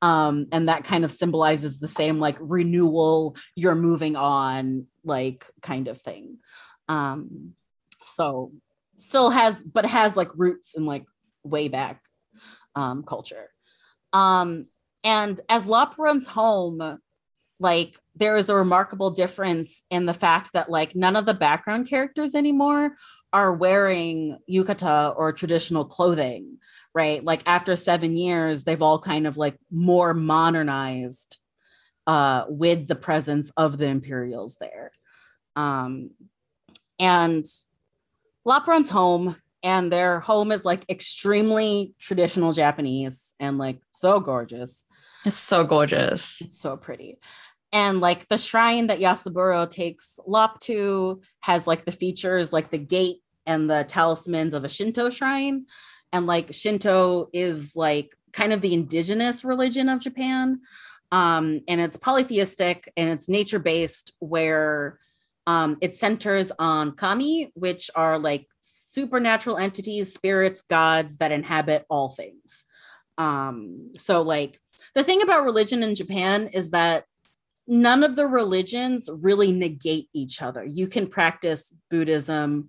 [0.00, 5.88] Um, and that kind of symbolizes the same like renewal, you're moving on, like kind
[5.88, 6.38] of thing.
[6.88, 7.54] Um,
[8.02, 8.52] so
[8.96, 11.04] still has, but has like roots in like
[11.44, 12.02] way back
[12.74, 13.50] um culture.
[14.12, 14.64] Um,
[15.04, 16.98] and as Lop runs home,
[17.62, 21.88] like there is a remarkable difference in the fact that like none of the background
[21.88, 22.96] characters anymore
[23.32, 26.58] are wearing yukata or traditional clothing
[26.92, 31.38] right like after seven years they've all kind of like more modernized
[32.08, 34.90] uh with the presence of the imperials there
[35.54, 36.10] um
[36.98, 37.46] and
[38.44, 44.84] lop runs home and their home is like extremely traditional japanese and like so gorgeous
[45.24, 46.40] It's so gorgeous.
[46.40, 47.18] it's so pretty.
[47.72, 52.78] And like the shrine that Yasaburo takes Lop to has like the features like the
[52.78, 55.66] gate and the talismans of a Shinto shrine.
[56.12, 60.60] And like Shinto is like kind of the indigenous religion of Japan.
[61.10, 64.98] Um, and it's polytheistic and it's nature based, where
[65.46, 72.10] um, it centers on kami, which are like supernatural entities, spirits, gods that inhabit all
[72.10, 72.64] things.
[73.18, 74.60] Um, so like
[74.94, 77.04] the thing about religion in Japan is that
[77.66, 80.64] none of the religions really negate each other.
[80.64, 82.68] You can practice Buddhism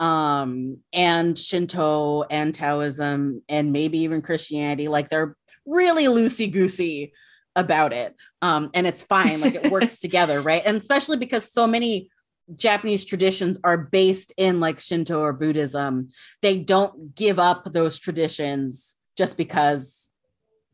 [0.00, 7.12] um and Shinto and Taoism and maybe even Christianity like they're really loosey goosey
[7.54, 8.16] about it.
[8.40, 10.62] Um and it's fine like it works together, right?
[10.64, 12.10] And especially because so many
[12.56, 16.08] Japanese traditions are based in like Shinto or Buddhism,
[16.40, 20.10] they don't give up those traditions just because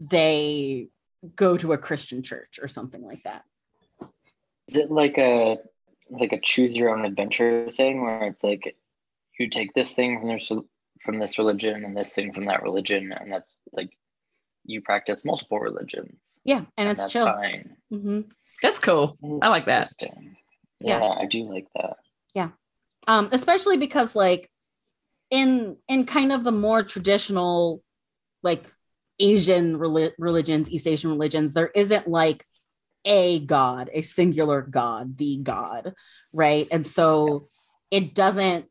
[0.00, 0.88] they
[1.34, 3.44] go to a Christian church or something like that.
[4.68, 5.58] Is it like a
[6.10, 8.76] like a choose your own adventure thing where it's like
[9.38, 10.50] you take this thing from this
[11.02, 13.90] from this religion and this thing from that religion and that's like
[14.64, 17.26] you practice multiple religions Yeah, and it's that's chill.
[17.26, 17.76] fine.
[17.92, 18.30] Mhm.
[18.62, 19.16] That's cool.
[19.42, 19.76] I like that.
[19.82, 20.36] Interesting.
[20.80, 21.00] Yeah.
[21.00, 21.96] Yeah, I do like that.
[22.34, 22.50] Yeah,
[23.06, 24.50] um, especially because like
[25.30, 27.82] in in kind of the more traditional
[28.42, 28.72] like
[29.18, 32.44] Asian reli- religions, East Asian religions, there isn't like
[33.08, 35.94] a god, a singular god, the god,
[36.32, 36.68] right?
[36.70, 37.48] And so
[37.90, 38.66] it doesn't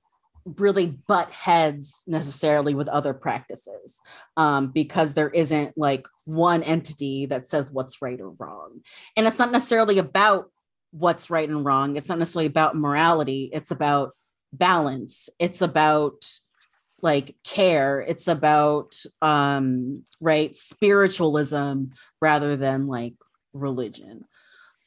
[0.45, 3.99] really butt heads necessarily with other practices
[4.37, 8.81] um, because there isn't like one entity that says what's right or wrong.
[9.17, 10.51] And it's not necessarily about
[10.91, 11.97] what's right and wrong.
[11.97, 13.49] It's not necessarily about morality.
[13.51, 14.11] It's about
[14.53, 15.29] balance.
[15.39, 16.25] It's about
[17.01, 17.99] like care.
[18.01, 21.85] It's about um right spiritualism
[22.21, 23.13] rather than like
[23.53, 24.25] religion.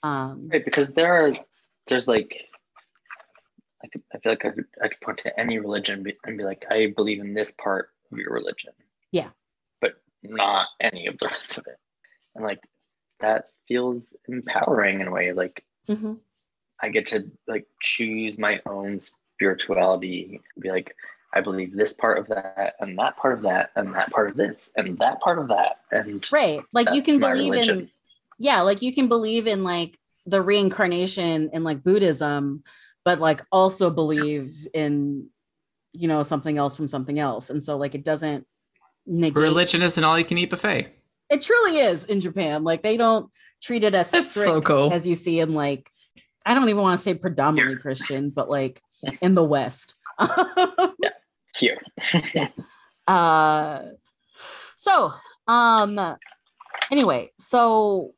[0.02, 1.32] Um Right, because there are
[1.86, 2.48] there's like
[3.82, 6.44] I could I feel like I could I could point to any religion and be,
[6.44, 8.72] like, I believe in this part of your religion.
[9.12, 9.30] Yeah.
[9.80, 11.78] But not any of the rest of it.
[12.34, 12.60] And like
[13.20, 15.32] that feels empowering in a way.
[15.32, 16.18] Like mhm.
[16.82, 20.94] I get to like choose my own spirituality, be like,
[21.32, 24.36] I believe this part of that and that part of that and that part of
[24.36, 25.78] this and that part of that.
[25.90, 26.60] And right.
[26.72, 27.90] Like you can believe in religion.
[28.40, 32.64] Yeah, like you can believe in like the reincarnation in like Buddhism,
[33.04, 35.28] but like also believe in
[35.92, 37.50] you know something else from something else.
[37.50, 38.46] And so like it doesn't
[39.06, 40.88] negate Religion is an all-you-can-eat buffet.
[41.28, 42.64] it truly is in Japan.
[42.64, 43.30] Like they don't
[43.62, 44.90] treat it as strict so cool.
[44.90, 45.90] as you see in like
[46.46, 48.80] I don't even want to say predominantly Christian, but like
[49.20, 49.94] in the West.
[50.18, 51.10] yeah.
[51.54, 51.78] here.
[53.06, 53.82] uh
[54.76, 55.12] so
[55.46, 56.16] um
[56.90, 58.14] anyway, so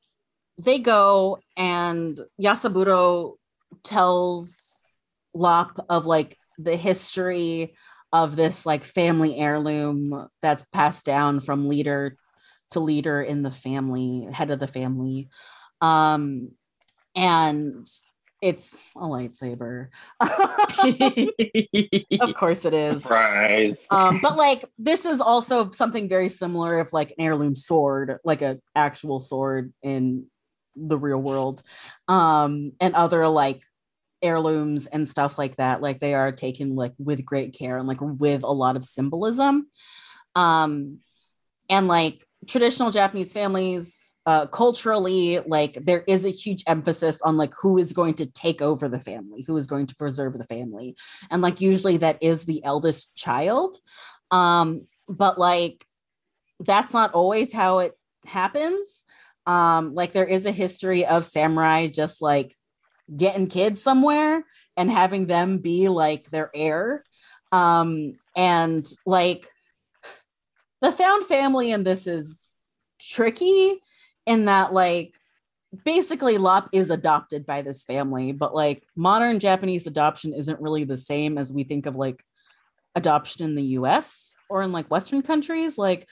[0.59, 3.35] they go and Yasaburo
[3.83, 4.83] tells
[5.35, 7.75] Lop of like the history
[8.13, 12.17] of this like family heirloom that's passed down from leader
[12.73, 15.29] to leader in the family, head of the family.
[15.81, 16.51] Um
[17.15, 17.87] and
[18.43, 19.89] it's a lightsaber.
[22.21, 23.03] of course it is.
[23.03, 23.87] Surprise.
[23.91, 28.43] Um, but like this is also something very similar if like an heirloom sword, like
[28.43, 30.27] an actual sword in
[30.77, 31.63] the real world.
[32.09, 33.63] Um, and other like
[34.23, 35.83] heirlooms and stuff like that.
[35.83, 39.69] Like they are taken like with great care and like with a lot of symbolism.
[40.35, 40.99] Um,
[41.69, 47.53] and like traditional Japanese families, uh, culturally, like there is a huge emphasis on like
[47.61, 50.97] who is going to take over the family, who is going to preserve the family,
[51.31, 53.77] and like usually that is the eldest child.
[54.31, 55.85] Um, but like
[56.61, 59.02] that's not always how it happens.
[59.47, 62.55] Um, like there is a history of samurai just like
[63.15, 64.45] getting kids somewhere
[64.77, 67.05] and having them be like their heir.
[67.51, 69.47] Um, and like
[70.81, 72.49] the found family in this is
[73.01, 73.81] tricky
[74.27, 75.15] in that like
[75.85, 80.97] basically Lop is adopted by this family, but like modern Japanese adoption isn't really the
[80.97, 82.25] same as we think of like
[82.95, 85.79] adoption in the US or in like Western countries.
[85.79, 86.09] Like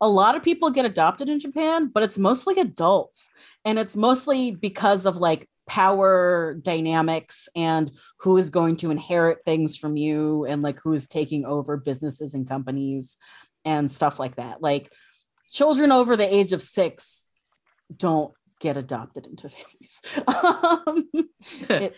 [0.00, 3.30] a lot of people get adopted in Japan, but it's mostly adults.
[3.64, 7.90] And it's mostly because of like power dynamics and
[8.20, 12.34] who is going to inherit things from you and like who is taking over businesses
[12.34, 13.18] and companies
[13.64, 14.62] and stuff like that.
[14.62, 14.92] Like
[15.50, 17.30] children over the age of six
[17.94, 20.00] don't get adopted into families.
[20.26, 21.08] um,
[21.68, 21.96] it's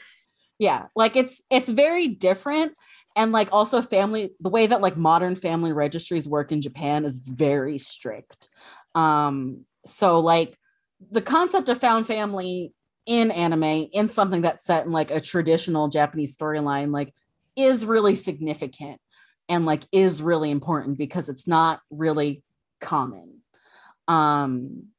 [0.58, 2.72] yeah, like it's it's very different.
[3.18, 7.18] And like also family, the way that like modern family registries work in Japan is
[7.18, 8.48] very strict.
[8.94, 10.56] Um, so like
[11.10, 12.72] the concept of found family
[13.06, 17.12] in anime, in something that's set in like a traditional Japanese storyline, like
[17.56, 19.00] is really significant
[19.48, 22.44] and like is really important because it's not really
[22.80, 23.40] common.
[24.06, 24.90] Um,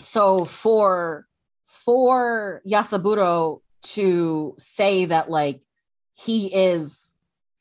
[0.00, 1.26] so for
[1.64, 5.62] for Yasaburo to say that like
[6.12, 7.07] he is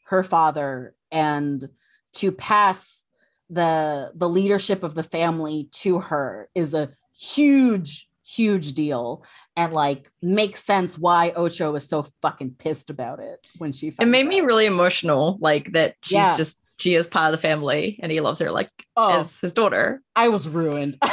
[0.07, 1.69] her father and
[2.13, 3.05] to pass
[3.49, 9.23] the the leadership of the family to her is a huge huge deal
[9.55, 14.07] and like makes sense why Ocho was so fucking pissed about it when she It
[14.07, 16.35] made me really emotional, like that she's Yeah.
[16.35, 19.53] just she is part of the family and he loves her like oh as his
[19.53, 20.01] daughter.
[20.15, 20.97] I was ruined.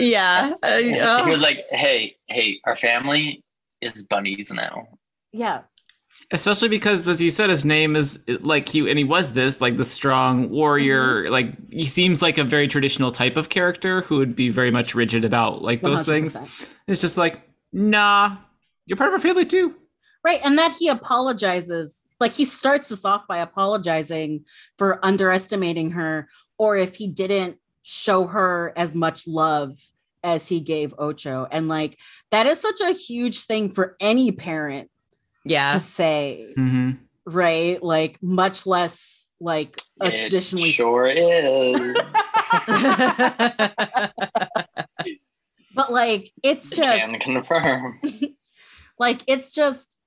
[0.00, 0.54] Yeah.
[0.62, 3.42] uh, he uh, was like, "Hey, hey, our family
[3.80, 4.86] is bunnies now."
[5.32, 5.62] yeah
[6.30, 9.76] especially because as you said his name is like he and he was this like
[9.76, 11.32] the strong warrior Mm-hmm.
[11.32, 14.94] like he seems like a very traditional type of character who would be very much
[14.94, 16.68] rigid about like those things 100%.
[16.86, 17.40] it's just like
[17.72, 18.36] nah
[18.86, 19.74] you're part of our family too
[20.24, 24.44] right and that he apologizes like he starts this off by apologizing
[24.76, 29.78] for underestimating her or if he didn't show her as much love
[30.24, 31.96] as he gave ocho and like
[32.30, 34.90] that is such a huge thing for any parent
[35.48, 36.92] to say mm-hmm.
[37.26, 41.78] right like much less like a It traditionally sure is.
[45.74, 48.00] but like it's just Can confirm.
[48.98, 49.98] like it's just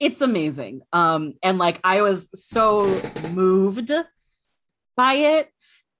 [0.00, 2.86] it's amazing um and like i was so
[3.32, 3.90] moved
[4.96, 5.50] by it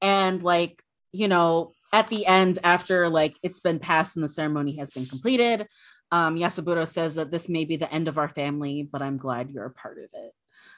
[0.00, 4.76] and like you know at the end after like it's been passed and the ceremony
[4.76, 5.66] has been completed
[6.12, 9.50] um yasaburo says that this may be the end of our family but i'm glad
[9.50, 10.34] you're a part of it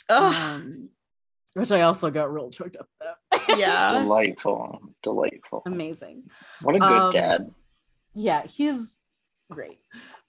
[0.09, 0.89] um
[1.55, 3.99] which i also got real choked up about yeah.
[4.03, 4.81] Delightful.
[5.03, 5.63] Delightful.
[5.67, 6.25] amazing
[6.63, 7.51] What a good Um, dad.
[8.15, 8.81] yeah he's
[9.51, 9.79] great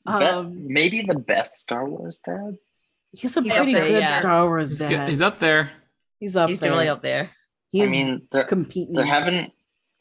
[0.06, 2.58] Be- um maybe the best Star Wars dad.
[3.12, 4.20] he's a He's pretty there, good yeah.
[4.20, 5.72] star wars dad he's up there
[6.20, 7.30] he's up He's there really up there.
[7.72, 9.52] he's I mean, there competing there haven't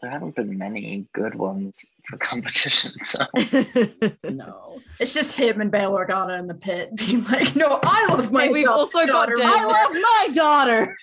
[0.03, 2.93] there haven't been many good ones for competition.
[3.05, 3.25] So
[4.25, 8.33] no It's just him and Bail Organa in the pit being like, no, I love
[8.33, 9.47] my Hey, we've da- also got daughter Din.
[9.47, 10.97] more." I love my daughter.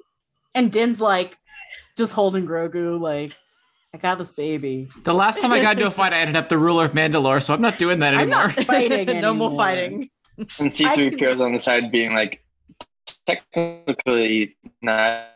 [0.54, 1.36] and Din's like
[1.96, 3.36] just holding Grogu, like,
[3.94, 4.88] I got this baby.
[5.04, 7.42] the last time i got into a fight i ended up the ruler of mandalore
[7.42, 8.36] so i'm not doing that anymore.
[8.40, 10.10] I'm anymore not fighting no more fighting.
[10.60, 12.44] and C three can- PO's on the side being like,
[13.26, 15.26] technically neither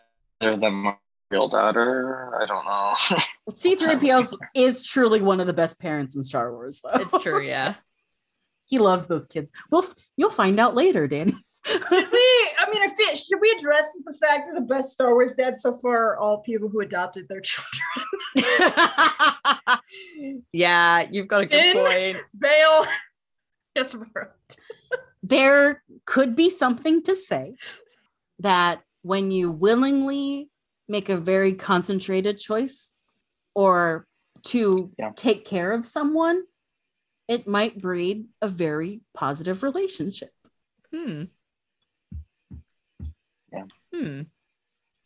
[0.43, 0.99] of them are real
[1.33, 2.33] daughter.
[2.41, 2.95] I don't know.
[3.51, 7.01] C3PO is truly one of the best parents in Star Wars, though.
[7.01, 7.75] It's true, yeah.
[8.67, 9.51] he loves those kids.
[9.71, 11.35] Well, f- you'll find out later, Danny.
[11.65, 11.99] Should we?
[12.59, 15.63] I mean, I feel, should we address the fact that the best Star Wars dads
[15.63, 18.07] so far are all people who adopted their children?
[20.53, 21.77] yeah, you've got a good Din?
[21.77, 22.25] point.
[22.37, 22.87] Bail.
[23.77, 24.25] Yes, bro.
[25.23, 27.55] there could be something to say
[28.41, 30.51] that when you willingly
[30.93, 32.95] make a very concentrated choice
[33.55, 34.07] or
[34.45, 35.11] to Yeah.
[35.17, 36.43] take care of someone
[37.29, 40.31] it might breed a very positive relationship.
[40.93, 41.25] Hmm.
[43.53, 43.65] Yeah.
[43.95, 44.23] Hmm.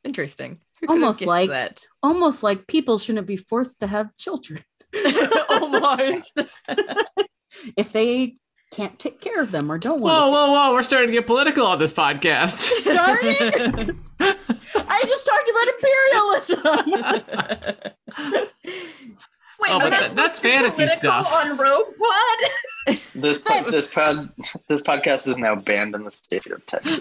[0.02, 0.60] Interesting.
[0.80, 1.84] Who could have Almost like- that.
[2.02, 4.64] Almost like people shouldn't be forced to have children
[5.50, 6.40] Almost.
[7.76, 8.38] if they
[8.76, 10.52] can't take care of them or don't Whoa, want whoa, whoa!
[10.68, 10.74] Whoa!
[10.74, 12.58] We're starting to get political on this podcast.
[12.80, 13.98] Starting?
[14.20, 15.68] I just talked about
[16.84, 17.92] imperialism.
[19.58, 21.32] Wait, Oh, but but that's, that's supposed to be fantasy stuff.
[21.32, 22.98] on Rogue Pod.
[23.14, 24.28] This po- this pod
[24.68, 27.00] this podcast is now banned in the state of Texas.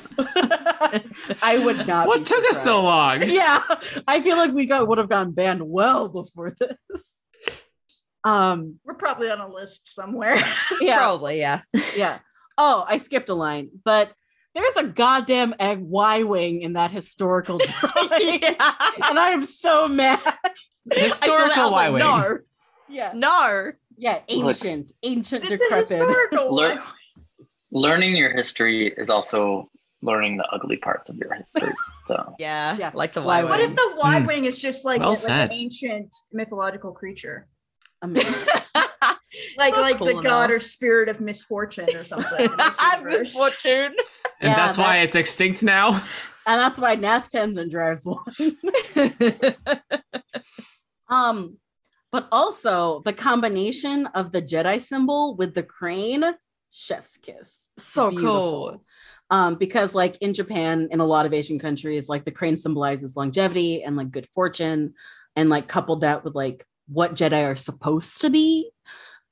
[1.44, 2.08] I would not.
[2.08, 3.24] what be took us so long?
[3.26, 3.62] Yeah,
[4.08, 7.22] I feel like we got would have gone banned well before this.
[8.26, 8.80] Um.
[8.84, 10.38] We're probably on a list somewhere.
[10.82, 10.98] Yeah.
[10.98, 11.62] Probably, yeah.
[11.96, 12.20] Yeah.
[12.58, 14.12] Oh, I skipped a line, but
[14.56, 20.20] there's a goddamn egg Y wing in that historical drawing, and I am so mad.
[20.92, 22.00] Historical Y wing.
[22.00, 22.38] No,
[22.90, 23.12] Yeah.
[23.14, 23.72] no.
[23.98, 24.20] Yeah.
[24.30, 24.56] Look.
[24.64, 24.92] Ancient.
[25.04, 25.44] ancient.
[25.46, 25.90] it's a decrepit.
[25.90, 26.80] historical Learn-
[27.72, 29.70] Learning your history is also
[30.02, 31.74] learning the ugly parts of your history.
[32.06, 32.92] So Yeah, Yeah.
[32.94, 34.26] like the Why Y would- What if the Y Hmm.
[34.26, 37.48] wing is just like, Well like an ancient mythological creature?
[38.02, 38.48] Amazing.
[39.58, 40.24] Like like cool the enough.
[40.24, 42.40] god or spirit of misfortune or something.
[42.52, 43.24] in this.
[43.24, 43.94] Misfortune.
[44.40, 45.90] And Yeah, that's why it's extinct now.
[46.48, 48.20] and that's why Nath Tensent drives one.
[51.10, 51.58] um,
[52.12, 56.24] but also the combination of the Jedi symbol with the crane,
[56.72, 57.70] chef's kiss.
[57.78, 58.32] so Beautiful.
[58.32, 58.84] cool.
[59.32, 63.16] Um, because like in Japan, in a lot of Asian countries, like the crane symbolizes
[63.18, 64.94] longevity and like good fortune,
[65.36, 68.72] and like coupled that with like what Jedi are supposed to be.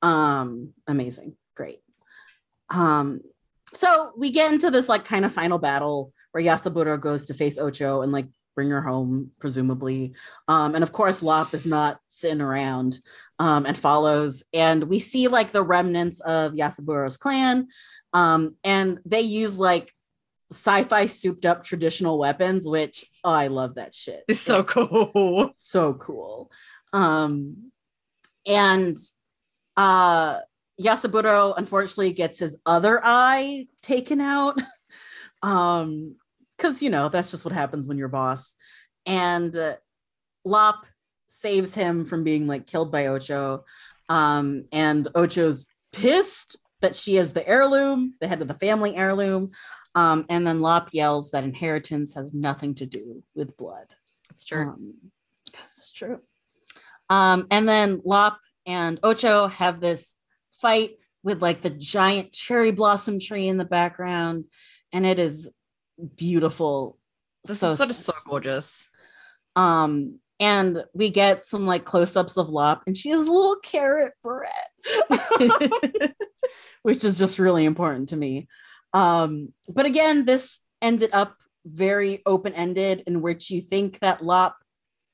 [0.02, 1.80] Um, amazing, great.
[2.70, 3.22] Um,
[3.74, 7.58] so we get into this like kind of final battle where Yasaburo goes to face
[7.58, 10.14] Ocho and like bring her home, presumably.
[10.48, 13.00] Um, and of course, Lop is not sitting around
[13.40, 14.44] um, and follows.
[14.54, 17.68] And we see like the remnants of Yasaburo's clan.
[18.14, 19.92] Um, and they use like
[20.52, 24.24] sci-fi souped up traditional weapons, which oh, I love that shit.
[24.28, 25.52] It's so cool.
[25.56, 26.52] so cool.
[26.94, 27.72] Um,
[28.46, 28.96] and
[29.76, 30.40] uh
[30.82, 34.58] Yasaburo unfortunately gets his other eye taken out.
[35.44, 36.16] um,
[36.58, 38.56] because you know that's just what happens when you're boss.
[39.06, 39.76] And uh,
[40.46, 40.86] Lop
[41.28, 43.66] saves him from being like killed by Ocho.
[44.08, 49.52] Um, and Ocho's pissed that she is the heirloom, the head of the family heirloom.
[49.96, 53.88] Um, and then Lop yells that inheritance has nothing to do with blood.
[54.32, 54.70] It's true.
[54.70, 54.94] Um,
[55.66, 56.20] it's true.
[57.14, 60.16] Um, and then Lop and Ocho have this
[60.62, 64.48] fight with like the giant cherry blossom tree in the background,
[64.92, 65.48] and it is
[66.16, 66.98] beautiful.
[67.46, 68.90] this so episode is so gorgeous.
[69.56, 74.14] Um, and we get some like close-ups of Lop, and she has a little carrot
[74.24, 74.72] Brett,
[76.82, 78.48] which is just really important to me.
[78.92, 84.58] Um, but again, this ended up very open-ended, in which you think that Lop,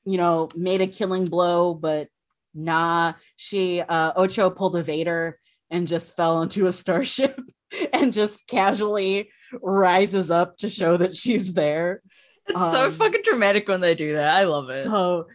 [0.04, 2.08] you know, made a killing blow, but
[2.54, 5.38] nah, she uh Ocho pulled a Vader
[5.70, 7.38] and just fell into a starship
[7.92, 9.30] and just casually
[9.60, 12.02] rises up to show that she's there.
[12.48, 14.34] It's so Um, fucking dramatic when they do that.
[14.34, 14.84] I love it.
[14.84, 15.26] So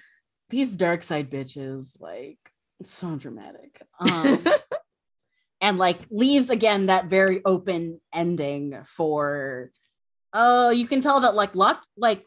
[0.49, 2.37] these dark side bitches, like,
[2.83, 3.81] so dramatic.
[3.99, 4.43] Um,
[5.61, 9.71] and like leaves again that very open ending for
[10.33, 12.25] oh, you can tell that like Lop like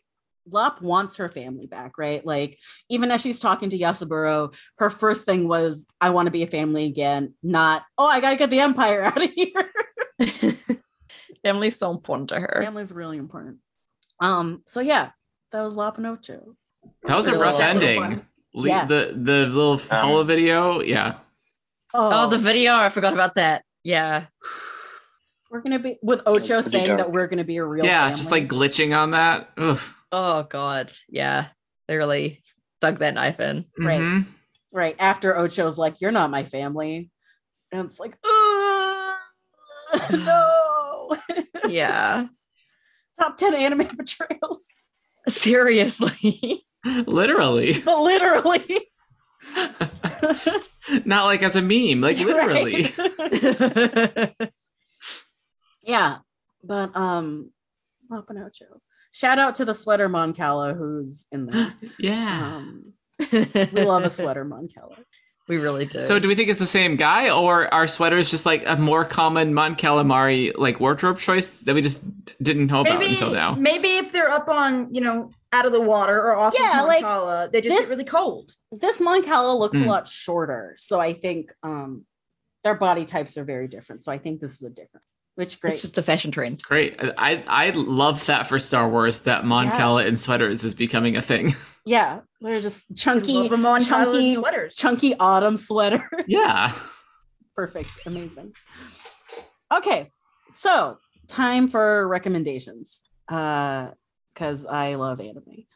[0.51, 2.24] Lop wants her family back, right?
[2.24, 6.42] Like even as she's talking to Yasaburo, her first thing was, I want to be
[6.42, 9.70] a family again, not oh, I gotta get the empire out of here.
[11.42, 12.61] Family's so important to her.
[12.62, 13.59] Family's really important.
[14.20, 15.11] Um, so yeah,
[15.53, 16.57] that was Lop and Ocho.
[17.05, 18.26] That was a rough ending.
[18.55, 18.84] Le- Yeah.
[18.86, 21.18] The the little holo video, yeah.
[21.94, 22.74] Oh, the video.
[22.74, 23.64] I forgot about that.
[23.82, 24.26] Yeah.
[25.51, 28.30] We're gonna be with Ocho pretty saying that we're gonna be a real yeah, just
[28.30, 29.51] like glitching on that.
[29.59, 29.94] Oof.
[30.12, 30.92] Oh god.
[31.09, 31.46] Yeah.
[31.86, 32.42] They really
[32.80, 33.64] dug that knife in.
[33.78, 34.00] Right.
[34.00, 34.24] Mhm.
[34.72, 37.11] right after Ocho's like, "You're not my family,"
[37.72, 39.16] and it's like, "Ugh,
[40.12, 41.16] no,
[41.68, 42.26] Yeah.
[43.20, 44.64] top ten anime betrayals,
[45.28, 46.64] Seriously.
[46.84, 47.80] Literally.
[47.84, 48.90] but literally,
[51.04, 52.94] Not like as a meme, like literally.
[55.82, 56.18] yeah."
[56.62, 57.50] But um,
[58.11, 58.80] Lop Ocho.
[59.18, 61.74] Shout out to the sweater Mon Cala who's in there.
[61.98, 62.54] Yeah.
[62.56, 62.92] Um,
[63.32, 64.94] we love a sweater Mon Cala.
[65.48, 65.98] We really do.
[66.00, 69.04] So do we think it's the same guy or are sweaters just like a more
[69.04, 72.04] common Mon Calamari like wardrobe choice that we just
[72.40, 73.56] didn't know about until now?
[73.56, 76.86] maybe if they're up on, you know, out of the water or off Yeah, of
[76.86, 78.52] like, they just this- get really cold.
[78.70, 79.84] This Mon Cala looks Hmm.
[79.84, 82.04] a lot shorter, so I think um,
[82.62, 84.04] their body types are very different.
[84.04, 85.06] So I think this is a different,
[85.39, 85.74] which great.
[85.74, 86.61] It's just a fashion trend.
[86.62, 86.97] Great.
[87.16, 89.76] I I love that for Star Wars that Mon Yeah.
[89.78, 91.55] Cala in sweaters is becoming a thing.
[91.86, 94.74] yeah, they're just chunky, Love them on chunky, chunky sweaters.
[94.74, 96.09] chunky autumn sweater.
[96.26, 96.72] Yeah.
[97.55, 97.91] Perfect.
[98.05, 98.53] Amazing.
[99.72, 100.11] Okay.
[100.55, 103.01] So time for recommendations.
[103.28, 103.91] Uh
[104.34, 105.66] because I love anime.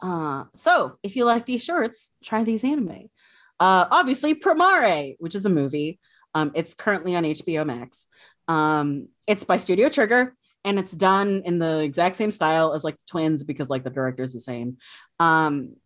[0.00, 3.08] Uh so if you like these shorts, try these anime.
[3.58, 5.98] Uh obviously Promare, which is a movie.
[6.34, 8.06] Um it's currently on HBO Max.
[8.48, 10.34] Um it's by Studio Trigger
[10.64, 14.22] and it's done in the exact same style as like twins because like the director
[14.22, 14.78] is the same.
[15.20, 15.76] Um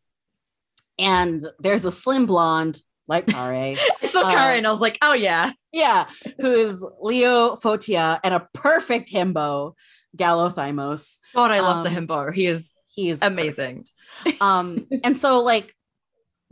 [0.99, 3.53] and there's a slim blonde like Pare.
[4.03, 5.51] I saw Uh, Karen and I was like, oh yeah.
[5.73, 6.07] Yeah,
[6.39, 9.75] who is Lio Fotia and a perfect himbo,
[10.17, 11.19] Galo Thymos.
[11.35, 12.33] God, I love the Um, himbo.
[12.33, 13.87] He is He is amazing.
[14.41, 15.75] Um, and so like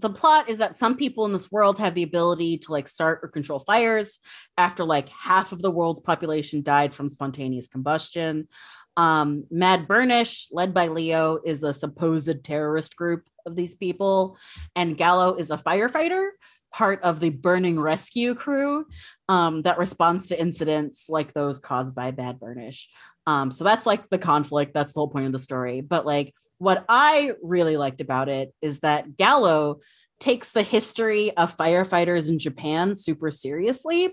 [0.01, 3.21] the plot is that some people in this world have the ability to like start
[3.23, 4.19] or control fires
[4.57, 8.49] after like half of the world's population died from spontaneous combustion.
[8.97, 14.37] Um, Mad Burnish, led by Lio, is a supposed terrorist group of these people,
[14.75, 16.31] and Galo is a firefighter,
[16.73, 18.87] part of the burning rescue crew
[19.29, 22.89] um, that responds to incidents like those caused by Mad Burnish.
[23.27, 24.73] Um, so that's like the conflict.
[24.75, 25.81] That's the whole point of the story.
[25.81, 29.81] But like what I really liked about it is that Galo
[30.19, 34.11] takes the history of firefighters in Japan super seriously.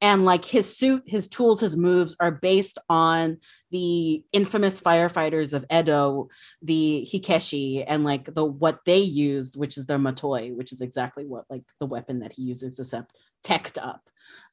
[0.00, 3.38] And like his suit, his tools, his moves are based on
[3.72, 6.28] the infamous firefighters of Edo,
[6.62, 11.26] the Hikeshi, and like the what they used, which is their matoi, which is exactly
[11.26, 14.08] what like the weapon that he uses, except teched up.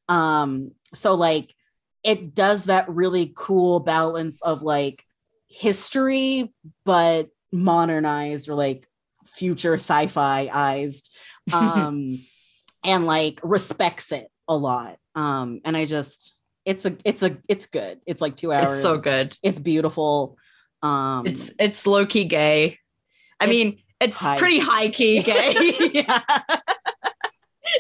[0.09, 1.53] Um, so like
[2.03, 5.03] it does that really cool balance of like
[5.47, 6.53] history,
[6.85, 8.87] but modernized or like
[9.25, 11.09] future sci-fi ized
[11.53, 12.19] um
[12.83, 16.33] and like respects it a lot um and i just
[16.65, 19.37] it's a it's a it's good it's like two hours It's so good.
[19.43, 20.37] it's beautiful
[20.81, 22.77] um It's it's low key gay.
[23.39, 24.65] I It's mean, it's high pretty key.
[24.65, 25.77] high key gay.
[25.93, 26.21] yeah.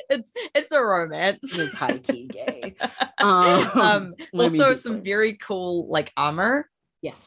[0.09, 1.57] It's it's a romance.
[1.57, 2.75] it is high-key gay
[3.19, 6.69] um, um also some very cool like armor.
[7.01, 7.19] yes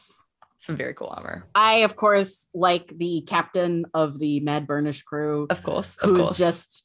[0.61, 1.45] Some very cool armor.
[1.55, 5.97] i of course like the captain of the mad burnish crew Of course.
[5.97, 6.37] Of who's course.
[6.37, 6.83] just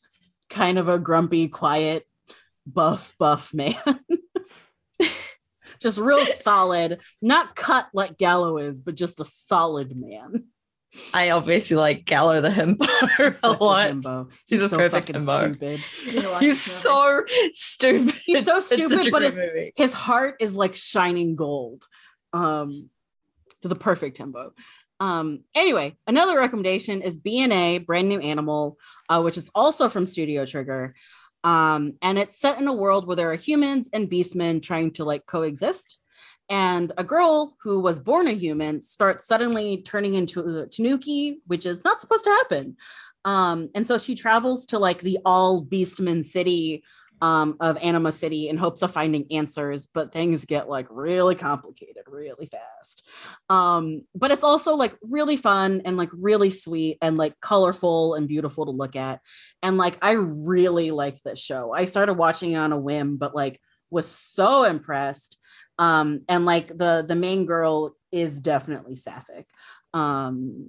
[0.48, 2.04] kind of a grumpy, quiet,
[2.66, 3.76] buff, buff man.
[5.80, 10.44] just real solid, not cut like Galo is, but just a solid man.
[11.12, 13.90] I obviously like Galo the himbo a lot.
[13.90, 14.30] himbo.
[14.46, 15.40] He's a perfect fucking himbo.
[15.50, 15.80] stupid.
[16.40, 18.14] He's so stupid.
[18.24, 19.72] He's so stupid, but movie.
[19.76, 21.84] His heart is like shining gold.
[22.32, 22.88] Um,
[23.68, 24.50] to the perfect himbo.
[24.98, 30.46] Um, anyway, another recommendation is BNA, Brand New Animal, uh, which is also from Studio
[30.46, 30.94] Trigger.
[31.44, 35.04] Um, and it's set in a world where there are humans and beastmen trying to
[35.04, 35.98] like coexist.
[36.48, 41.66] And a girl who was born a human starts suddenly turning into a tanuki, which
[41.66, 42.76] is not supposed to happen.
[43.24, 46.84] Um, and so she travels to like the all beastman city
[47.22, 52.04] um, of Anima City in hopes of finding answers, but things get like really complicated
[52.06, 53.06] really fast.
[53.48, 58.28] Um, but it's also like really fun and like really sweet and like colorful and
[58.28, 59.20] beautiful to look at.
[59.62, 61.72] And like I really liked this show.
[61.72, 63.60] I started watching it on a whim, but like
[63.90, 65.38] was so impressed.
[65.78, 69.46] Um, and like the the main girl is definitely sapphic.
[69.94, 70.68] Um,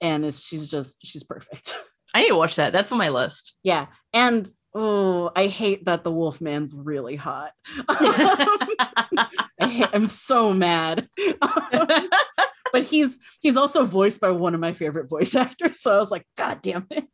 [0.00, 1.74] and she's just she's perfect.
[2.14, 2.72] I need to watch that.
[2.72, 3.54] That's on my list.
[3.62, 3.86] Yeah.
[4.14, 7.52] And oh, I hate that the Wolfman's really hot.
[7.88, 11.08] I I'm so mad.
[12.72, 15.80] but he's he's also voiced by one of my favorite voice actors.
[15.80, 17.06] So I was like, God damn it.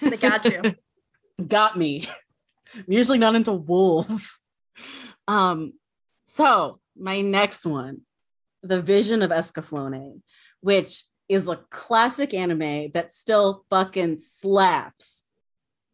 [0.00, 0.62] They got you.
[1.48, 2.06] Got me.
[2.74, 4.38] I'm usually not into wolves.
[5.26, 5.72] Um,
[6.24, 8.02] so my next one,
[8.62, 10.20] The Vision of Escaflowne,
[10.60, 15.24] which is a classic anime that still fucking slaps.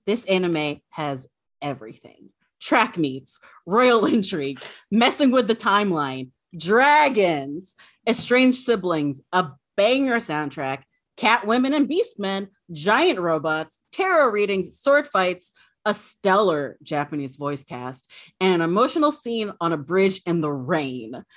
[0.08, 1.28] This anime has
[1.60, 2.30] everything
[2.60, 4.58] track meets, royal intrigue,
[4.90, 7.74] messing with the timeline, dragons,
[8.08, 10.84] estranged siblings, a banger soundtrack,
[11.18, 15.52] cat women and beastmen, giant robots, tarot readings, sword fights,
[15.84, 18.06] a stellar Japanese voice cast,
[18.40, 21.22] and an emotional scene on a bridge in the rain.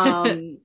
[0.00, 0.58] Um,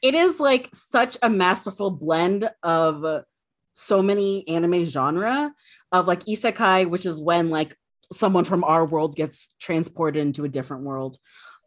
[0.00, 3.24] it is like such a masterful blend of
[3.72, 5.52] so many anime genre
[5.92, 7.76] of like isekai, which is when like
[8.12, 11.16] someone from our world gets transported into a different world.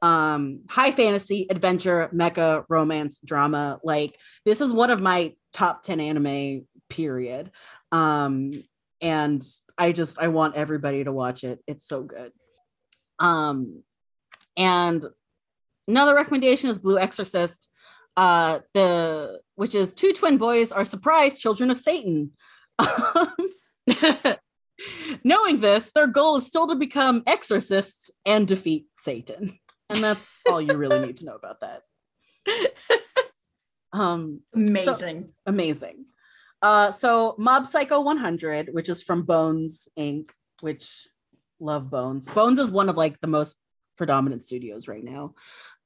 [0.01, 3.79] Um, high fantasy, adventure, mecha, romance, drama.
[3.83, 7.51] Like this is one of my top 10 anime, period.
[7.91, 8.63] Um,
[9.01, 9.41] and
[9.77, 11.59] I just I want everybody to watch it.
[11.67, 12.31] It's so good.
[13.19, 13.83] Um,
[14.57, 15.05] and
[15.87, 17.69] another recommendation is Blue Exorcist,
[18.17, 22.31] uh, the which is two twin boys are surprised children of Satan.
[25.23, 29.57] Knowing this, their goal is still to become exorcists and defeat Satan.
[29.89, 31.83] And that's all you really need to know about that.
[33.93, 35.29] Um, Amazing.
[35.45, 36.05] amazing.
[36.61, 40.31] Uh, so Mob Psycho 100, which is from Bones Inc.,
[40.61, 41.07] which
[41.59, 42.27] love Bones.
[42.29, 43.55] Bones is one of like the most
[43.97, 45.35] predominant studios right now.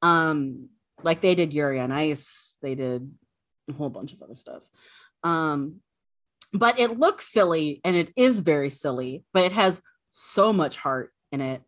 [0.02, 0.70] Um,
[1.04, 3.10] like they did Yuri on Ice, they did
[3.70, 4.64] a whole bunch of other stuff.
[5.24, 5.82] Um,
[6.54, 11.12] but it looks silly and it is very silly, but it has so much heart
[11.32, 11.62] in it.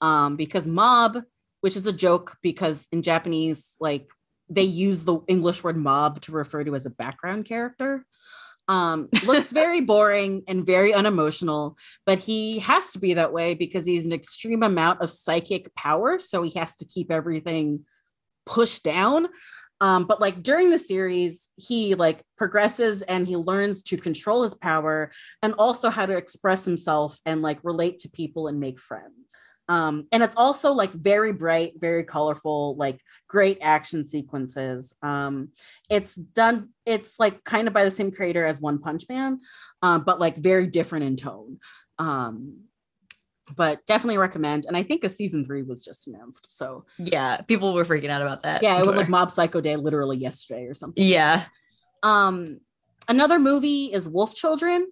[0.00, 1.22] Um, because mob,
[1.62, 4.10] which is a joke because in Japanese, like
[4.48, 8.04] they use the English word mob to refer to as a background character.
[8.68, 13.86] Um, looks very boring and very unemotional, but he has to be that way because
[13.86, 16.18] he's an extreme amount of psychic power.
[16.18, 17.84] So he has to keep everything
[18.46, 19.28] pushed down.
[19.80, 24.54] Um, but like during the series, he like progresses and he learns to control his
[24.54, 25.12] power
[25.42, 29.12] and also how to express himself and like relate to people and make friends.
[29.68, 34.94] Um, and it's also like very bright, very colorful, like great action sequences.
[35.02, 35.48] Um,
[35.90, 39.40] it's done, it's like kind of by the same creator as One Punch Man,
[39.82, 41.58] um, but like very different in tone.
[41.98, 42.60] Um,
[43.54, 44.64] but definitely recommend.
[44.66, 46.50] And I think a season three was just announced.
[46.50, 48.62] So Yeah, people were freaking out about that.
[48.62, 51.04] yeah, it was like Mob Psycho Day literally yesterday or something.
[51.04, 51.44] yeah.
[52.02, 52.60] Um,
[53.08, 54.88] another movie is Wolf Children,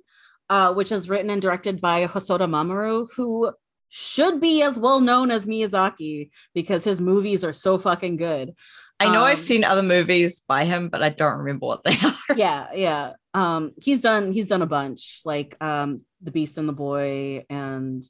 [0.50, 3.52] uh, which is written and directed by Hosoda Mamoru, who
[3.88, 8.54] should be as well known as Miyazaki because his movies are so fucking good.
[9.00, 11.96] I know I've Um, seen other movies by him, but I don't remember what they
[12.04, 12.36] are.
[12.36, 13.12] yeah, yeah.
[13.34, 18.02] Um, he's done he's done a bunch like um The Beast and the Boy and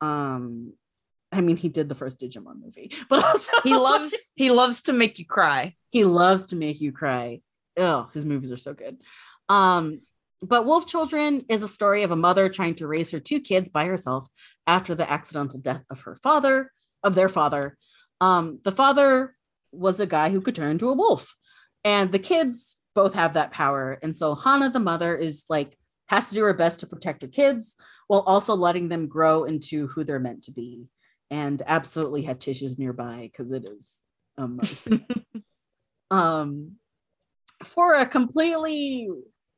[0.00, 0.72] um
[1.32, 4.92] I mean he did the first Digimon movie, but also he loves he loves to
[4.92, 5.76] make you cry.
[5.90, 7.40] he loves to make you cry.
[7.76, 8.98] Oh, his movies are so good.
[9.48, 10.00] Um,
[10.42, 13.68] but Wolf Children is a story of a mother trying to raise her two kids
[13.68, 14.26] by herself
[14.66, 16.72] after the accidental death of her father,
[17.02, 17.76] of their father.
[18.20, 19.36] Um, the father
[19.72, 21.36] was a guy who could turn into a wolf,
[21.84, 23.98] and the kids both have that power.
[24.02, 25.76] And so Hana, the mother, is like
[26.08, 27.76] has to do her best to protect her kids
[28.10, 30.88] while also letting them grow into who they're meant to be,
[31.30, 34.02] and absolutely have tissues nearby because it is
[36.10, 36.72] um
[37.62, 39.08] for a completely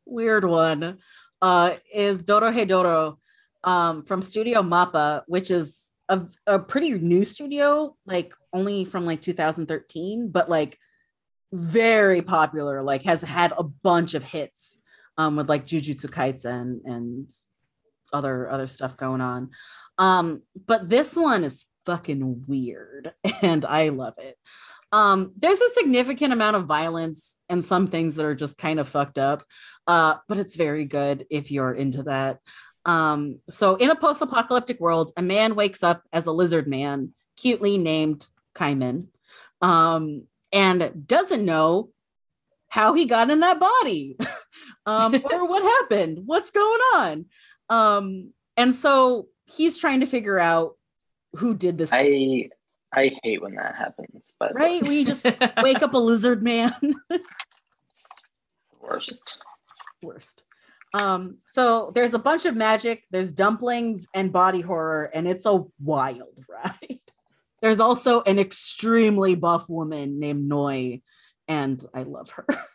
[0.05, 0.99] weird one
[1.41, 3.19] uh is Doro Doro
[3.65, 9.23] um from Studio Mappa which is a, a pretty new studio like only from like
[9.23, 10.79] 2013 but like
[11.55, 14.83] very popular like has had a bunch of hits
[15.17, 17.33] um with like Jujutsu Kaisen and
[18.13, 19.51] other other stuff going on.
[19.99, 23.13] Um but this one is fucking weird
[23.43, 24.37] and I love it.
[24.93, 28.89] Um there's a significant amount of violence and some things that are just kind of
[28.89, 29.43] fucked up
[29.87, 32.39] uh but it's very good if you're into that.
[32.85, 37.79] Um so in a post-apocalyptic world a man wakes up as a lizard man cutely
[37.79, 39.09] named Kaiman
[39.61, 41.91] um and doesn't know
[42.69, 44.17] how he got in that body
[44.87, 46.23] um or what happened.
[46.25, 47.27] What's going on
[47.73, 50.77] um and so he's trying to figure out
[51.37, 51.91] who did this.
[51.93, 52.51] I
[52.93, 54.87] I hate when that happens, but right?
[54.87, 55.25] We just
[55.63, 56.75] wake up a lizard man.
[58.81, 59.39] Worst.
[60.03, 60.43] worst.
[60.93, 65.65] Um so there's a bunch of magic there's dumplings and body horror and it's a
[65.81, 67.01] wild ride.
[67.63, 71.01] There's also an extremely buff woman named noi
[71.49, 72.47] and i love her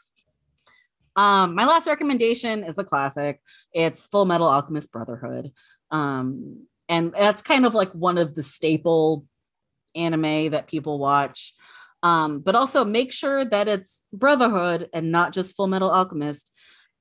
[1.18, 3.41] um my last recommendation is a classic
[3.73, 5.52] it's full metal alchemist brotherhood
[5.91, 9.26] um and that's kind of like one of the staple
[9.95, 11.53] anime that people watch
[12.03, 16.52] um but also make sure that it's brotherhood and not just full metal alchemist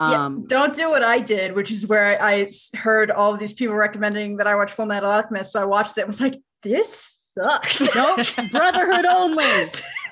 [0.00, 3.52] Yeah, um don't do what I did, which is where I heard all of these
[3.54, 5.52] people recommending that I watch Full Metal Alchemist.
[5.52, 7.80] So I watched it and was like, this sucks.
[7.94, 8.20] Nope,
[8.52, 9.70] Brotherhood only.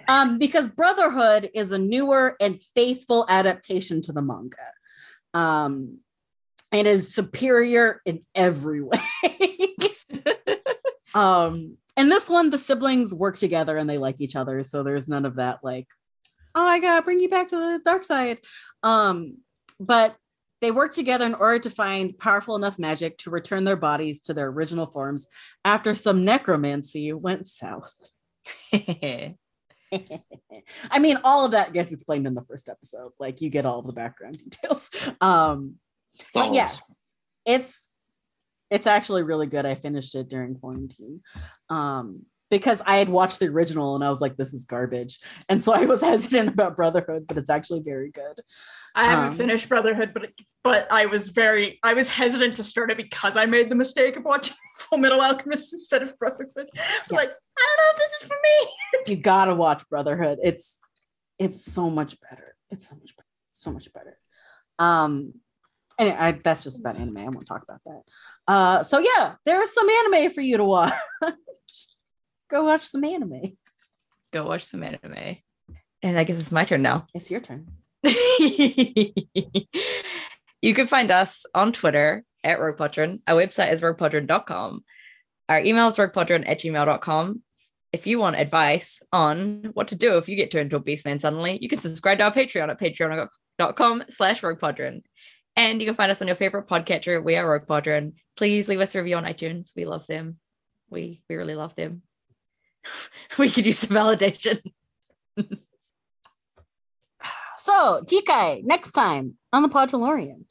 [0.09, 4.57] Um, because Brotherhood is a newer and faithful adaptation to the manga.
[5.33, 5.99] Um,
[6.75, 9.75] and is superior in every way.
[11.15, 15.09] um, and this one, the siblings work together and they like each other, so there's
[15.09, 15.87] none of that like,
[16.57, 18.39] oh, I gotta bring you back to the dark side.
[18.83, 19.39] Um,
[19.79, 20.17] but
[20.61, 24.35] they work together in order to find powerful enough magic to return their bodies to
[24.35, 25.29] their original forms
[25.65, 27.95] after some necromancy went south.
[30.91, 33.13] I mean, all of that gets explained in the first episode.
[33.19, 34.91] Like you get all the background details.
[35.21, 35.77] Um,
[36.19, 36.55] Sold.
[36.55, 36.71] yeah.
[37.45, 37.89] it's
[38.71, 39.67] It's actually really good.
[39.67, 41.21] I finished it during quarantine.
[41.69, 45.19] Um, because I had watched the original and I was like, this is garbage.
[45.49, 48.41] And so I was hesitant about Brotherhood, but it's actually very good.
[48.95, 50.31] I haven't Um, finished Brotherhood, but
[50.63, 54.17] but I was very I was hesitant to start it because I made the mistake
[54.17, 56.69] of watching Full Metal Alchemist instead of Brotherhood.
[56.75, 56.83] Yeah.
[57.11, 58.71] like, I don't know if this is for me.
[59.07, 60.39] You gotta watch Brotherhood.
[60.43, 60.79] It's
[61.39, 62.55] it's so much better.
[62.71, 63.29] It's so much better.
[63.51, 64.17] So much better.
[64.79, 65.35] Um
[65.99, 67.19] and I, that's just about anime.
[67.19, 68.03] I won't talk about that.
[68.47, 70.93] Uh so yeah, there's some anime for you to watch.
[72.55, 73.57] Go watch some anime.
[74.33, 75.39] Go watch some anime.
[76.05, 77.09] And I guess it's my turn now.
[77.13, 77.67] It's your turn.
[78.05, 79.25] you
[80.73, 83.19] can find us on Twitter at Rogue Podron.
[83.27, 84.85] Our website is roguepodron.com.
[85.49, 87.43] Our email is roguepodron at gmail.com.
[87.93, 91.21] If you want advice on what to do if you get turned into a beastman
[91.21, 95.03] suddenly, you can subscribe to our Patreon at patreon.com slash roguepodron.
[95.57, 97.21] And you can find us on your favorite podcatcher.
[97.21, 98.13] We are Rogue Podron.
[98.37, 99.73] Please leave us a review on iTunes.
[99.75, 100.39] We love them.
[100.89, 102.03] We we really love them.
[103.39, 104.61] we could use some validation.
[107.65, 110.45] So, Jikai, next time on the Podrolorian,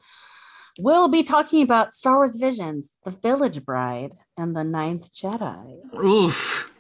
[0.79, 5.79] we'll be talking about Star Wars Visions, The Village Bride, and The Ninth Jedi.
[5.95, 6.71] Oof.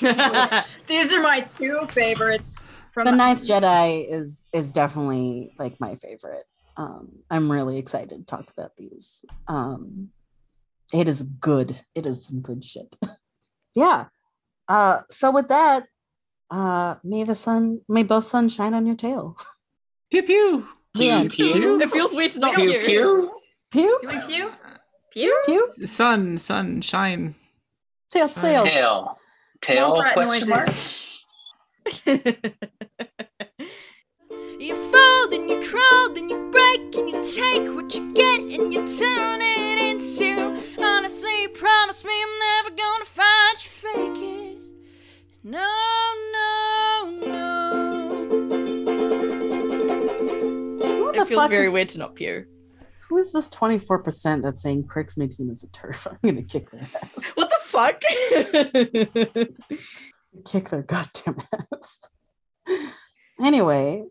[0.86, 2.64] These are my two favorites
[2.94, 6.46] from The Ninth Jedi is is definitely like my favorite.
[6.78, 9.22] Um, I'm really excited to talk about these.
[9.48, 10.12] Um,
[10.94, 11.78] it is good.
[11.94, 12.96] It is some good shit.
[13.74, 14.06] yeah.
[14.68, 15.86] Uh, so with that,
[16.50, 19.36] uh, may the sun, may both suns shine on your tail.
[20.10, 20.66] Pew pew.
[20.94, 21.22] Yeah.
[21.28, 21.80] Pew, pew.
[21.80, 22.84] it feels weird to not Pew, hear.
[22.84, 23.30] pew.
[23.70, 24.50] Pew, Doing pew?
[25.12, 25.42] Pew?
[25.46, 27.34] pew, Sun, sun, shine.
[28.10, 28.64] tail, tail.
[28.64, 29.18] Tail.
[29.60, 30.68] Tail Small rat question mark?
[34.58, 38.72] You fall, then you crawl, then you break, and you take what you get and
[38.72, 40.62] you turn it into.
[40.82, 44.55] Honestly, you promise me I'm never gonna find you fake it.
[45.48, 45.62] No,
[46.32, 47.52] no, no.
[51.14, 52.46] It feels very is- weird to not pew.
[53.08, 56.08] Who is this 24% that's saying Crix Madine is a turf?
[56.10, 57.10] I'm gonna kick their ass.
[57.36, 58.00] What the fuck?
[60.44, 61.36] kick their goddamn
[61.72, 62.00] ass.
[63.40, 64.02] anyway,